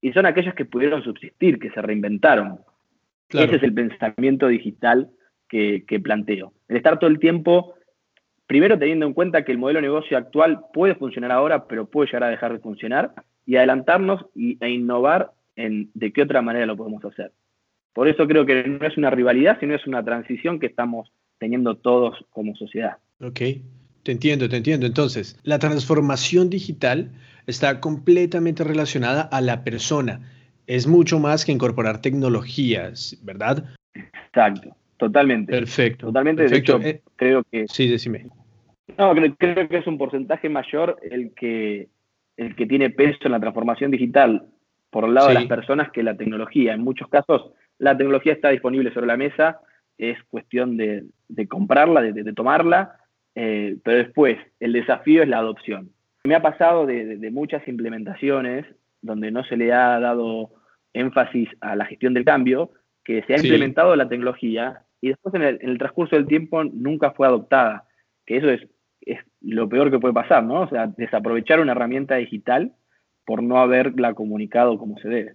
y 0.00 0.10
son 0.12 0.24
aquellas 0.24 0.54
que 0.54 0.64
pudieron 0.64 1.04
subsistir, 1.04 1.58
que 1.58 1.70
se 1.70 1.82
reinventaron. 1.82 2.60
Ese 3.28 3.56
es 3.56 3.62
el 3.62 3.74
pensamiento 3.74 4.48
digital 4.48 5.10
que, 5.48 5.84
que, 5.86 6.00
planteo. 6.00 6.54
El 6.68 6.78
estar 6.78 6.98
todo 6.98 7.10
el 7.10 7.18
tiempo, 7.18 7.74
primero 8.46 8.78
teniendo 8.78 9.06
en 9.06 9.12
cuenta 9.12 9.44
que 9.44 9.52
el 9.52 9.58
modelo 9.58 9.78
de 9.78 9.88
negocio 9.88 10.16
actual 10.16 10.60
puede 10.72 10.94
funcionar 10.94 11.32
ahora, 11.32 11.66
pero 11.66 11.86
puede 11.86 12.08
llegar 12.08 12.24
a 12.24 12.28
dejar 12.28 12.52
de 12.52 12.58
funcionar, 12.58 13.12
y 13.46 13.56
adelantarnos 13.56 14.26
y, 14.34 14.56
e 14.64 14.70
innovar 14.70 15.32
en 15.56 15.90
de 15.94 16.12
qué 16.12 16.22
otra 16.22 16.42
manera 16.42 16.66
lo 16.66 16.76
podemos 16.76 17.04
hacer. 17.04 17.32
Por 17.92 18.08
eso 18.08 18.26
creo 18.26 18.44
que 18.44 18.66
no 18.66 18.86
es 18.86 18.96
una 18.96 19.10
rivalidad, 19.10 19.58
sino 19.60 19.74
es 19.74 19.86
una 19.86 20.04
transición 20.04 20.58
que 20.58 20.66
estamos 20.66 21.12
teniendo 21.38 21.76
todos 21.76 22.24
como 22.30 22.56
sociedad. 22.56 22.96
Ok, 23.20 23.40
te 24.02 24.12
entiendo, 24.12 24.48
te 24.48 24.56
entiendo. 24.56 24.86
Entonces, 24.86 25.38
la 25.44 25.58
transformación 25.58 26.50
digital 26.50 27.12
está 27.46 27.80
completamente 27.80 28.64
relacionada 28.64 29.22
a 29.22 29.40
la 29.40 29.62
persona. 29.62 30.20
Es 30.66 30.86
mucho 30.86 31.20
más 31.20 31.44
que 31.44 31.52
incorporar 31.52 32.00
tecnologías, 32.00 33.18
¿verdad? 33.22 33.64
Exacto, 33.94 34.74
totalmente. 34.96 35.52
Perfecto. 35.52 36.06
Totalmente, 36.06 36.48
de 36.48 36.56
hecho, 36.56 36.80
eh, 36.80 37.02
creo 37.16 37.42
que... 37.50 37.66
Sí, 37.68 37.88
decime. 37.88 38.26
No, 38.98 39.14
creo, 39.38 39.68
que 39.68 39.78
es 39.78 39.86
un 39.86 39.98
porcentaje 39.98 40.48
mayor 40.48 40.98
el 41.02 41.32
que, 41.34 41.88
el 42.36 42.54
que 42.54 42.66
tiene 42.66 42.90
peso 42.90 43.20
en 43.24 43.32
la 43.32 43.40
transformación 43.40 43.90
digital 43.90 44.46
por 44.90 45.04
el 45.04 45.14
lado 45.14 45.28
de 45.28 45.34
las 45.34 45.46
personas 45.46 45.90
que 45.90 46.02
la 46.02 46.16
tecnología. 46.16 46.74
En 46.74 46.82
muchos 46.82 47.08
casos, 47.08 47.52
la 47.78 47.96
tecnología 47.96 48.32
está 48.32 48.50
disponible 48.50 48.92
sobre 48.92 49.06
la 49.06 49.16
mesa, 49.16 49.60
es 49.98 50.16
cuestión 50.30 50.76
de, 50.76 51.04
comprarla, 51.48 52.02
de, 52.02 52.32
tomarla 52.32 52.96
eh, 53.34 53.76
pero 53.82 53.98
después 53.98 54.38
el 54.60 54.72
desafío 54.72 55.22
es 55.22 55.28
la 55.28 55.38
adopción. 55.38 55.90
Me 56.24 56.34
ha 56.34 56.42
pasado 56.42 56.86
de, 56.86 57.30
muchas 57.30 57.66
implementaciones 57.68 58.64
donde 59.02 59.30
no 59.30 59.44
se 59.44 59.56
le 59.56 59.72
ha 59.72 59.98
dado 60.00 60.50
énfasis 60.92 61.48
a 61.60 61.76
la 61.76 61.84
gestión 61.84 62.14
del 62.14 62.24
cambio, 62.24 62.70
que 63.04 63.22
se 63.22 63.34
ha 63.34 63.36
implementado 63.36 63.94
la 63.96 64.08
tecnología 64.08 64.82
y 65.00 65.08
después 65.08 65.34
en 65.34 65.42
el, 65.42 65.78
transcurso 65.78 66.16
del 66.16 66.26
tiempo 66.26 66.64
nunca 66.64 67.10
fue 67.10 67.26
adoptada, 67.26 67.84
que 68.24 68.38
eso 68.38 68.48
es, 68.48 68.62
es 69.02 69.18
lo 69.42 69.68
peor 69.68 69.90
que 69.90 69.98
puede 69.98 70.14
pasar, 70.14 70.42
¿no? 70.42 70.62
O 70.62 70.68
sea, 70.68 70.86
desaprovechar 70.86 71.60
una 71.60 71.72
herramienta 71.72 72.16
digital 72.16 72.72
por 73.26 73.42
no 73.42 73.58
haberla 73.58 74.14
comunicado 74.14 74.78
como 74.78 74.98
se 74.98 75.08
debe. 75.08 75.34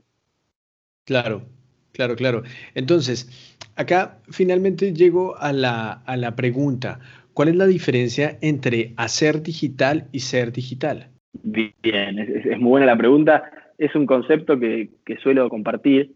Claro, 1.06 1.44
claro, 1.92 2.16
claro. 2.16 2.42
Entonces, 2.74 3.58
acá 3.76 4.18
finalmente 4.30 4.92
llego 4.94 5.38
a 5.38 5.54
la, 5.54 5.92
a 5.92 6.18
la 6.18 6.36
pregunta, 6.36 7.00
¿cuál 7.34 7.50
es 7.50 7.56
la 7.56 7.68
diferencia 7.68 8.40
entre 8.42 8.94
hacer 8.98 9.44
digital 9.44 10.08
y 10.12 10.22
ser 10.22 10.52
digital? 10.52 11.10
Bien, 11.44 12.18
es, 12.18 12.58
muy 12.58 12.72
buena 12.72 12.88
la 12.88 12.98
pregunta. 12.98 13.52
Es 13.78 13.94
un 13.94 14.08
concepto 14.08 14.60
que, 14.60 14.90
que 15.06 15.18
suelo 15.18 15.48
compartir 15.48 16.16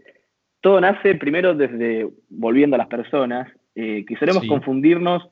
todo 0.64 0.80
nace 0.80 1.16
primero 1.16 1.54
desde, 1.54 2.08
volviendo 2.30 2.76
a 2.76 2.78
las 2.78 2.88
personas, 2.88 3.52
eh, 3.76 4.06
que 4.08 4.16
solemos 4.16 4.48
confundirnos 4.48 5.28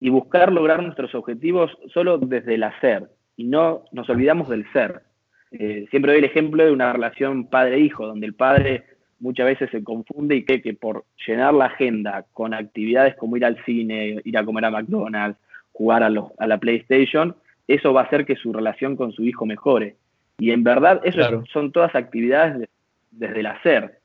y 0.00 0.08
buscar 0.08 0.50
lograr 0.50 0.82
nuestros 0.82 1.14
objetivos 1.14 1.70
solo 1.92 2.16
desde 2.16 2.54
el 2.54 2.62
hacer 2.62 3.10
y 3.36 3.44
no 3.44 3.84
nos 3.92 4.08
olvidamos 4.08 4.48
del 4.48 4.64
ser. 4.72 5.02
Eh, 5.50 5.86
siempre 5.90 6.12
doy 6.12 6.20
el 6.20 6.24
ejemplo 6.24 6.64
de 6.64 6.72
una 6.72 6.90
relación 6.90 7.48
padre-hijo, 7.48 8.06
donde 8.06 8.26
el 8.26 8.32
padre 8.32 8.84
muchas 9.20 9.44
veces 9.44 9.70
se 9.70 9.84
confunde 9.84 10.36
y 10.36 10.44
cree 10.46 10.62
que 10.62 10.72
por 10.72 11.04
llenar 11.26 11.52
la 11.52 11.66
agenda 11.66 12.24
con 12.32 12.54
actividades 12.54 13.14
como 13.16 13.36
ir 13.36 13.44
al 13.44 13.62
cine, 13.66 14.22
ir 14.24 14.38
a 14.38 14.44
comer 14.44 14.64
a 14.64 14.70
McDonald's, 14.70 15.38
jugar 15.72 16.02
a, 16.02 16.08
la 16.08 16.58
PlayStation, 16.58 17.36
eso 17.68 17.92
va 17.92 18.00
a 18.00 18.04
hacer 18.04 18.24
que 18.24 18.36
su 18.36 18.54
relación 18.54 18.96
con 18.96 19.12
su 19.12 19.22
hijo 19.22 19.44
mejore. 19.44 19.96
Y 20.38 20.50
en 20.52 20.64
verdad, 20.64 21.02
eso 21.04 21.44
son 21.52 21.72
todas 21.72 21.94
actividades 21.94 22.70
desde 23.10 23.40
el 23.40 23.46
hacer 23.46 23.98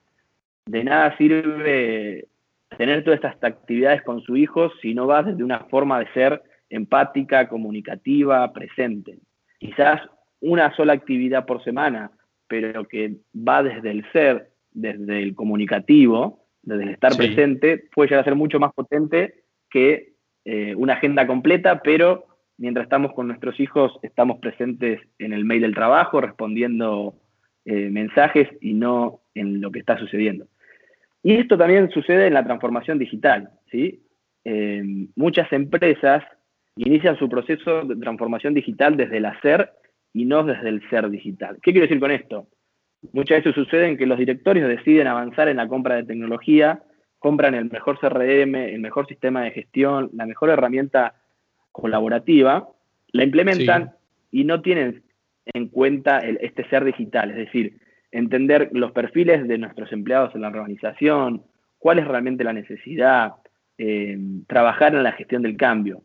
de 0.65 0.83
nada 0.83 1.15
sirve 1.17 2.27
tener 2.77 3.03
todas 3.03 3.17
estas 3.17 3.35
actividades 3.43 4.01
con 4.03 4.21
su 4.21 4.37
hijo 4.37 4.71
si 4.81 4.93
no 4.93 5.07
vas 5.07 5.25
desde 5.25 5.43
una 5.43 5.61
forma 5.65 5.99
de 5.99 6.11
ser 6.13 6.41
empática, 6.69 7.49
comunicativa, 7.49 8.51
presente. 8.53 9.19
Quizás 9.59 10.01
una 10.39 10.73
sola 10.75 10.93
actividad 10.93 11.45
por 11.45 11.63
semana, 11.63 12.11
pero 12.47 12.87
que 12.87 13.17
va 13.35 13.63
desde 13.63 13.91
el 13.91 14.09
ser, 14.11 14.51
desde 14.71 15.21
el 15.21 15.35
comunicativo, 15.35 16.45
desde 16.63 16.83
el 16.83 16.89
estar 16.89 17.15
presente, 17.15 17.89
puede 17.93 18.09
llegar 18.09 18.21
a 18.21 18.25
ser 18.25 18.35
mucho 18.35 18.59
más 18.59 18.73
potente 18.73 19.43
que 19.69 20.13
eh, 20.45 20.73
una 20.75 20.93
agenda 20.93 21.27
completa, 21.27 21.81
pero 21.83 22.25
mientras 22.57 22.85
estamos 22.85 23.13
con 23.13 23.27
nuestros 23.27 23.59
hijos 23.59 23.99
estamos 24.01 24.39
presentes 24.39 25.01
en 25.19 25.33
el 25.33 25.45
mail 25.45 25.61
del 25.61 25.75
trabajo, 25.75 26.21
respondiendo 26.21 27.15
eh, 27.65 27.89
mensajes 27.89 28.47
y 28.59 28.73
no 28.73 29.21
en 29.33 29.61
lo 29.61 29.71
que 29.71 29.79
está 29.79 29.97
sucediendo. 29.97 30.47
Y 31.23 31.35
esto 31.35 31.57
también 31.57 31.89
sucede 31.91 32.27
en 32.27 32.33
la 32.33 32.43
transformación 32.43 32.97
digital. 32.97 33.51
¿sí? 33.71 34.03
Eh, 34.43 34.83
muchas 35.15 35.51
empresas 35.53 36.23
inician 36.75 37.17
su 37.17 37.29
proceso 37.29 37.83
de 37.83 37.95
transformación 37.95 38.53
digital 38.53 38.97
desde 38.97 39.17
el 39.17 39.25
hacer 39.25 39.71
y 40.13 40.25
no 40.25 40.43
desde 40.43 40.69
el 40.69 40.87
ser 40.89 41.09
digital. 41.09 41.57
¿Qué 41.61 41.71
quiero 41.71 41.87
decir 41.87 41.99
con 41.99 42.11
esto? 42.11 42.47
Muchas 43.13 43.39
veces 43.39 43.55
sucede 43.55 43.87
en 43.87 43.97
que 43.97 44.05
los 44.05 44.17
directorios 44.17 44.67
deciden 44.67 45.07
avanzar 45.07 45.47
en 45.47 45.57
la 45.57 45.67
compra 45.67 45.95
de 45.95 46.03
tecnología, 46.03 46.83
compran 47.19 47.55
el 47.55 47.69
mejor 47.69 47.99
CRM, 47.99 48.55
el 48.55 48.79
mejor 48.79 49.07
sistema 49.07 49.43
de 49.43 49.51
gestión, 49.51 50.09
la 50.13 50.25
mejor 50.25 50.49
herramienta 50.49 51.15
colaborativa, 51.71 52.67
la 53.11 53.23
implementan 53.23 53.91
y 54.31 54.43
no 54.43 54.61
tienen 54.61 55.03
en 55.53 55.67
cuenta 55.67 56.19
este 56.19 56.67
ser 56.69 56.83
digital, 56.83 57.31
es 57.31 57.37
decir, 57.37 57.80
entender 58.11 58.69
los 58.73 58.91
perfiles 58.91 59.47
de 59.47 59.57
nuestros 59.57 59.91
empleados 59.91 60.35
en 60.35 60.41
la 60.41 60.49
organización, 60.49 61.43
cuál 61.77 61.99
es 61.99 62.07
realmente 62.07 62.43
la 62.43 62.53
necesidad, 62.53 63.33
eh, 63.77 64.17
trabajar 64.47 64.93
en 64.93 65.03
la 65.03 65.13
gestión 65.13 65.41
del 65.41 65.57
cambio. 65.57 66.03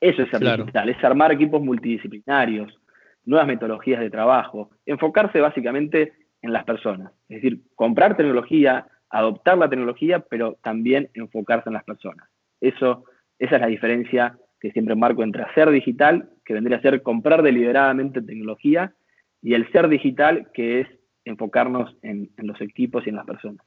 Eso 0.00 0.22
es 0.22 0.30
ser 0.30 0.40
digital, 0.40 0.88
es 0.88 1.02
armar 1.04 1.32
equipos 1.32 1.62
multidisciplinarios, 1.62 2.78
nuevas 3.24 3.46
metodologías 3.46 4.00
de 4.00 4.10
trabajo, 4.10 4.70
enfocarse 4.84 5.40
básicamente 5.40 6.12
en 6.42 6.52
las 6.52 6.64
personas, 6.64 7.12
es 7.28 7.42
decir, 7.42 7.60
comprar 7.74 8.16
tecnología, 8.16 8.86
adoptar 9.10 9.58
la 9.58 9.68
tecnología, 9.68 10.20
pero 10.20 10.58
también 10.62 11.10
enfocarse 11.14 11.68
en 11.68 11.74
las 11.74 11.84
personas. 11.84 12.28
Eso, 12.60 13.04
esa 13.38 13.56
es 13.56 13.60
la 13.60 13.66
diferencia 13.66 14.38
que 14.60 14.70
siempre 14.70 14.94
marco 14.94 15.22
entre 15.22 15.42
hacer 15.42 15.70
digital, 15.70 16.30
que 16.44 16.54
vendría 16.54 16.78
a 16.78 16.82
ser 16.82 17.02
comprar 17.02 17.42
deliberadamente 17.42 18.22
tecnología, 18.22 18.94
y 19.42 19.54
el 19.54 19.70
ser 19.72 19.88
digital, 19.88 20.48
que 20.54 20.80
es 20.80 20.88
enfocarnos 21.26 21.94
en, 22.02 22.30
los 22.38 22.60
equipos 22.60 23.06
y 23.06 23.10
en 23.10 23.16
las 23.16 23.26
personas. 23.26 23.64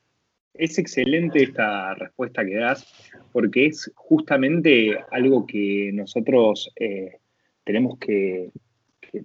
Es 0.53 0.79
excelente 0.79 1.43
esta 1.43 1.93
respuesta 1.93 2.43
que 2.43 2.55
das, 2.55 2.87
porque 3.31 3.67
es 3.67 3.91
justamente 3.95 4.97
algo 5.11 5.45
que 5.45 5.91
nosotros 5.93 6.71
eh, 6.75 7.17
tenemos 7.63 7.99
que, 7.99 8.49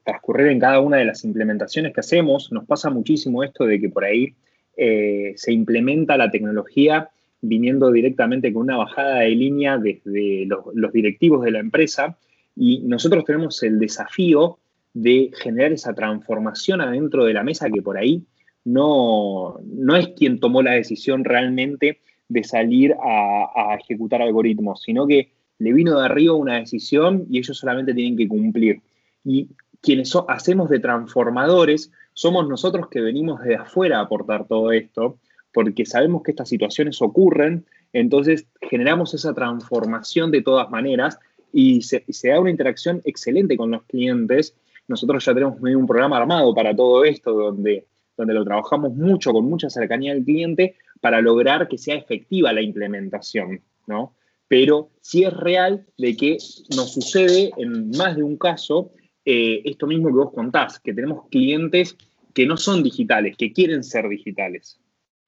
transcurrir 0.02 0.46
en 0.46 0.58
cada 0.58 0.80
una 0.80 0.96
de 0.96 1.04
las 1.04 1.24
implementaciones 1.24 1.92
que 1.92 2.00
hacemos. 2.00 2.50
Nos 2.50 2.64
pasa 2.64 2.88
muchísimo 2.88 3.44
esto 3.44 3.66
de 3.66 3.78
que 3.78 3.90
por 3.90 4.04
ahí 4.04 4.34
eh, 4.78 5.34
se 5.36 5.52
implementa 5.52 6.16
la 6.16 6.30
tecnología 6.30 7.10
viniendo 7.42 7.92
directamente 7.92 8.52
con 8.52 8.62
una 8.62 8.78
bajada 8.78 9.20
de 9.20 9.30
línea 9.30 9.78
desde 9.78 10.46
los, 10.46 10.92
directivos 10.92 11.44
de 11.44 11.50
la 11.50 11.58
empresa 11.58 12.16
y 12.56 12.80
nosotros 12.80 13.24
tenemos 13.24 13.62
el 13.62 13.78
desafío 13.78 14.58
de 14.94 15.30
generar 15.36 15.72
esa 15.72 15.92
transformación 15.92 16.80
adentro 16.80 17.24
de 17.24 17.34
la 17.34 17.42
mesa 17.42 17.68
que 17.68 17.82
por 17.82 17.98
ahí 17.98 18.24
no, 18.64 19.58
no 19.64 19.96
es 19.96 20.08
quien 20.08 20.40
tomó 20.40 20.62
la 20.62 20.72
decisión 20.72 21.24
realmente 21.24 22.00
de 22.28 22.44
salir 22.44 22.94
a, 23.02 23.76
ejecutar 23.78 24.22
algoritmos, 24.22 24.82
sino 24.82 25.06
que 25.06 25.32
le 25.58 25.72
vino 25.72 25.98
de 25.98 26.06
arriba 26.06 26.34
una 26.34 26.58
decisión 26.58 27.26
y 27.28 27.38
ellos 27.38 27.58
solamente 27.58 27.92
tienen 27.92 28.16
que 28.16 28.28
cumplir. 28.28 28.80
Y 29.24 29.48
quienes 29.80 30.12
hacemos 30.28 30.70
de 30.70 30.80
transformadores 30.80 31.92
somos 32.14 32.48
nosotros 32.48 32.88
que 32.88 33.00
venimos 33.00 33.42
de 33.42 33.56
afuera 33.56 33.98
a 33.98 34.02
aportar 34.02 34.46
todo 34.46 34.72
esto, 34.72 35.18
porque 35.52 35.84
sabemos 35.84 36.22
que 36.22 36.30
estas 36.30 36.48
situaciones 36.48 37.02
ocurren, 37.02 37.66
entonces 37.92 38.46
generamos 38.60 39.14
esa 39.14 39.34
transformación 39.34 40.30
de 40.30 40.42
todas 40.42 40.70
maneras 40.70 41.18
y 41.52 41.82
se, 41.82 42.04
se 42.08 42.30
da 42.30 42.40
una 42.40 42.50
interacción 42.50 43.02
excelente 43.04 43.56
con 43.56 43.70
los 43.70 43.84
clientes 43.84 44.56
nosotros 44.88 45.24
ya 45.24 45.34
tenemos 45.34 45.60
un 45.60 45.86
programa 45.86 46.18
armado 46.18 46.54
para 46.54 46.74
todo 46.74 47.04
esto, 47.04 47.32
donde, 47.32 47.86
donde 48.16 48.34
lo 48.34 48.44
trabajamos 48.44 48.94
mucho, 48.94 49.32
con 49.32 49.46
mucha 49.46 49.70
cercanía 49.70 50.12
al 50.12 50.24
cliente, 50.24 50.76
para 51.00 51.20
lograr 51.20 51.68
que 51.68 51.78
sea 51.78 51.96
efectiva 51.96 52.52
la 52.52 52.62
implementación, 52.62 53.60
¿no? 53.86 54.14
Pero 54.48 54.90
sí 55.00 55.24
es 55.24 55.32
real 55.32 55.86
de 55.96 56.16
que 56.16 56.36
nos 56.76 56.92
sucede 56.92 57.50
en 57.56 57.90
más 57.90 58.16
de 58.16 58.22
un 58.22 58.36
caso 58.36 58.92
eh, 59.24 59.62
esto 59.64 59.86
mismo 59.86 60.08
que 60.08 60.14
vos 60.14 60.32
contás, 60.32 60.78
que 60.78 60.92
tenemos 60.92 61.28
clientes 61.28 61.96
que 62.34 62.46
no 62.46 62.56
son 62.56 62.82
digitales, 62.82 63.36
que 63.36 63.52
quieren 63.52 63.82
ser 63.82 64.08
digitales. 64.08 64.80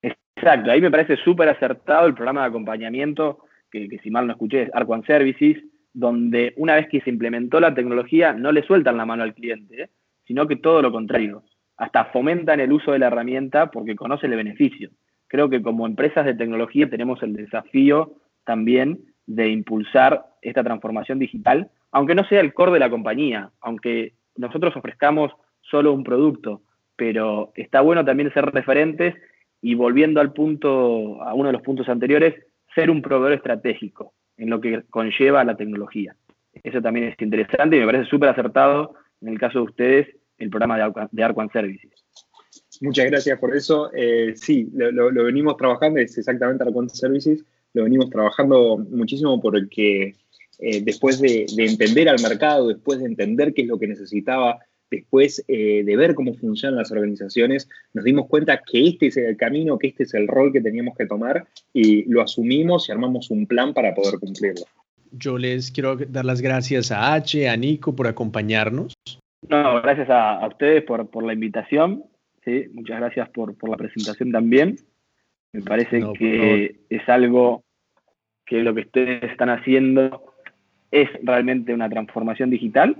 Exacto, 0.02 0.70
ahí 0.70 0.80
me 0.80 0.90
parece 0.90 1.16
súper 1.16 1.48
acertado 1.48 2.06
el 2.06 2.14
programa 2.14 2.42
de 2.42 2.48
acompañamiento, 2.48 3.38
que, 3.70 3.88
que 3.88 3.98
si 3.98 4.10
mal 4.10 4.26
no 4.26 4.32
escuché 4.32 4.64
es 4.64 4.70
Arquan 4.74 5.02
Services, 5.04 5.62
donde 5.96 6.52
una 6.58 6.74
vez 6.74 6.88
que 6.90 7.00
se 7.00 7.08
implementó 7.08 7.58
la 7.58 7.74
tecnología 7.74 8.34
no 8.34 8.52
le 8.52 8.62
sueltan 8.62 8.98
la 8.98 9.06
mano 9.06 9.22
al 9.22 9.32
cliente, 9.32 9.84
¿eh? 9.84 9.88
sino 10.26 10.46
que 10.46 10.56
todo 10.56 10.82
lo 10.82 10.92
contrario, 10.92 11.42
hasta 11.78 12.04
fomentan 12.06 12.60
el 12.60 12.70
uso 12.70 12.92
de 12.92 12.98
la 12.98 13.06
herramienta 13.06 13.70
porque 13.70 13.96
conocen 13.96 14.30
el 14.30 14.36
beneficio. 14.36 14.90
Creo 15.26 15.48
que 15.48 15.62
como 15.62 15.86
empresas 15.86 16.26
de 16.26 16.34
tecnología 16.34 16.90
tenemos 16.90 17.22
el 17.22 17.32
desafío 17.32 18.12
también 18.44 19.06
de 19.24 19.48
impulsar 19.48 20.26
esta 20.42 20.62
transformación 20.62 21.18
digital, 21.18 21.70
aunque 21.92 22.14
no 22.14 22.24
sea 22.24 22.40
el 22.40 22.52
core 22.52 22.72
de 22.72 22.80
la 22.80 22.90
compañía, 22.90 23.50
aunque 23.62 24.12
nosotros 24.36 24.76
ofrezcamos 24.76 25.32
solo 25.62 25.94
un 25.94 26.04
producto, 26.04 26.60
pero 26.94 27.52
está 27.54 27.80
bueno 27.80 28.04
también 28.04 28.34
ser 28.34 28.44
referentes 28.44 29.14
y 29.62 29.74
volviendo 29.74 30.20
al 30.20 30.34
punto, 30.34 31.22
a 31.22 31.32
uno 31.32 31.46
de 31.46 31.54
los 31.54 31.62
puntos 31.62 31.88
anteriores, 31.88 32.34
ser 32.74 32.90
un 32.90 33.00
proveedor 33.00 33.32
estratégico 33.32 34.12
en 34.36 34.50
lo 34.50 34.60
que 34.60 34.82
conlleva 34.90 35.44
la 35.44 35.56
tecnología. 35.56 36.16
Eso 36.62 36.80
también 36.80 37.08
es 37.08 37.20
interesante 37.20 37.76
y 37.76 37.80
me 37.80 37.86
parece 37.86 38.08
súper 38.10 38.30
acertado 38.30 38.94
en 39.20 39.28
el 39.28 39.38
caso 39.38 39.60
de 39.60 39.64
ustedes 39.64 40.08
el 40.38 40.50
programa 40.50 41.08
de, 41.10 41.24
Arquan 41.24 41.50
Services. 41.50 41.90
Muchas 42.80 43.06
gracias 43.06 43.38
por 43.38 43.56
eso. 43.56 43.90
Eh, 43.94 44.34
sí, 44.36 44.68
lo, 44.74 45.12
venimos 45.24 45.56
trabajando, 45.56 46.00
es 46.00 46.16
exactamente 46.16 46.64
Arquan 46.64 46.88
Services, 46.88 47.44
lo 47.72 47.84
venimos 47.84 48.10
trabajando 48.10 48.78
muchísimo 48.78 49.40
porque 49.40 50.14
eh, 50.58 50.80
después 50.82 51.20
de, 51.20 51.46
entender 51.56 52.08
al 52.08 52.20
mercado, 52.20 52.68
después 52.68 52.98
de 52.98 53.06
entender 53.06 53.52
qué 53.54 53.62
es 53.62 53.68
lo 53.68 53.78
que 53.78 53.86
necesitaba, 53.86 54.58
después 54.90 55.44
eh, 55.48 55.82
de 55.84 55.96
ver 55.96 56.14
cómo 56.14 56.34
funcionan 56.34 56.78
las 56.78 56.92
organizaciones, 56.92 57.68
nos 57.94 58.04
dimos 58.04 58.26
cuenta 58.28 58.62
que 58.64 58.88
este 58.88 59.06
es 59.08 59.16
el 59.16 59.36
camino, 59.36 59.78
que 59.78 59.88
este 59.88 60.04
es 60.04 60.14
el 60.14 60.28
rol 60.28 60.52
que 60.52 60.60
teníamos 60.60 60.96
que 60.96 61.06
tomar 61.06 61.46
y 61.72 62.04
lo 62.10 62.22
asumimos 62.22 62.88
y 62.88 62.92
armamos 62.92 63.30
un 63.30 63.46
plan 63.46 63.74
para 63.74 63.94
poder 63.94 64.18
cumplirlo. 64.18 64.64
yo 65.12 65.38
les 65.38 65.70
quiero 65.70 65.96
dar 65.96 66.24
las 66.24 66.40
gracias 66.40 66.90
a 66.92 67.14
H, 67.14 67.48
a 67.48 67.56
Nico 67.56 67.94
por 67.94 68.06
acompañarnos. 68.06 68.94
No, 69.48 69.80
gracias 69.82 70.08
a, 70.10 70.46
ustedes 70.46 70.82
por, 70.84 71.08
por, 71.08 71.24
la 71.24 71.32
invitación. 71.32 72.04
¿sí? 72.44 72.66
Muchas 72.72 72.98
gracias 72.98 73.28
por, 73.30 73.56
por 73.56 73.70
la 73.70 73.76
presentación 73.76 74.32
también. 74.32 74.76
Me 75.52 75.62
parece 75.62 76.02
que 76.18 76.80
es 76.90 77.08
algo 77.08 77.64
que 78.44 78.62
lo 78.62 78.74
que 78.74 78.82
ustedes 78.82 79.22
están 79.24 79.50
haciendo 79.50 80.34
es 80.90 81.08
realmente 81.22 81.72
una 81.72 81.88
transformación 81.88 82.50
digital 82.50 82.96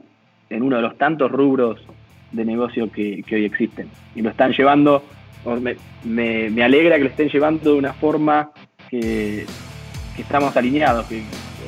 en 0.50 0.62
uno 0.62 0.76
de 0.76 0.82
los 0.82 0.96
tantos 0.96 1.30
rubros 1.30 1.80
de 2.32 2.44
negocio 2.44 2.90
que, 2.90 3.24
hoy 3.30 3.44
existen. 3.44 3.88
Y 4.14 4.22
lo 4.22 4.30
están 4.30 4.52
llevando, 4.52 5.02
me, 6.04 6.62
alegra 6.62 6.96
que 6.96 7.04
lo 7.04 7.10
estén 7.10 7.28
llevando 7.28 7.72
de 7.72 7.78
una 7.78 7.92
forma 7.92 8.50
que, 8.90 9.46
estamos 10.18 10.56
alineados, 10.56 11.06
que 11.06 11.22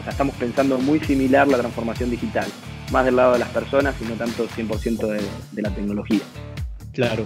estamos 0.09 0.35
pensando 0.37 0.79
muy 0.79 1.01
similar 1.01 1.47
la 1.49 1.59
transformación 1.59 2.11
digital, 2.11 2.47
más 2.91 3.05
del 3.05 3.17
lado 3.17 3.35
de 3.35 3.41
las 3.41 3.51
personas 3.51 3.95
y 4.01 4.05
no 4.05 4.15
tanto 4.15 4.49
100% 4.49 5.07
de, 5.07 5.21
de, 5.53 5.63
la 5.63 5.71
tecnología. 5.71 6.21
Claro, 6.93 7.25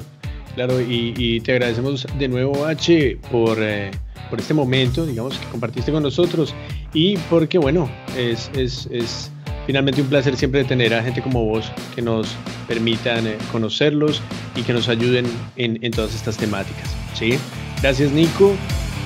claro, 0.54 0.80
y, 0.80 1.40
te 1.40 1.52
agradecemos 1.52 2.06
de 2.18 2.28
nuevo, 2.28 2.66
H, 2.66 3.18
por... 3.30 3.58
Eh, 3.60 3.90
por 4.30 4.40
este 4.40 4.54
momento, 4.54 5.04
digamos, 5.04 5.38
que 5.38 5.46
compartiste 5.48 5.92
con 5.92 6.02
nosotros 6.02 6.54
y 6.94 7.18
porque, 7.28 7.58
bueno, 7.58 7.90
es, 8.16 8.50
es 8.54 9.30
finalmente 9.66 10.00
un 10.00 10.08
placer 10.08 10.36
siempre 10.36 10.64
tener 10.64 10.94
a 10.94 11.02
gente 11.02 11.22
como 11.22 11.44
vos 11.44 11.70
que 11.94 12.02
nos 12.02 12.34
permitan 12.68 13.26
eh, 13.26 13.36
conocerlos 13.50 14.22
y 14.56 14.62
que 14.62 14.72
nos 14.72 14.88
ayuden 14.88 15.26
en, 15.56 15.90
todas 15.90 16.14
estas 16.14 16.36
temáticas. 16.36 16.90
¿sí? 17.14 17.38
Gracias, 17.80 18.12
Nico, 18.12 18.54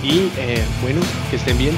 y 0.02 0.30
eh, 0.38 0.62
bueno, 0.82 1.00
que 1.30 1.36
estén 1.36 1.58
bien. 1.58 1.74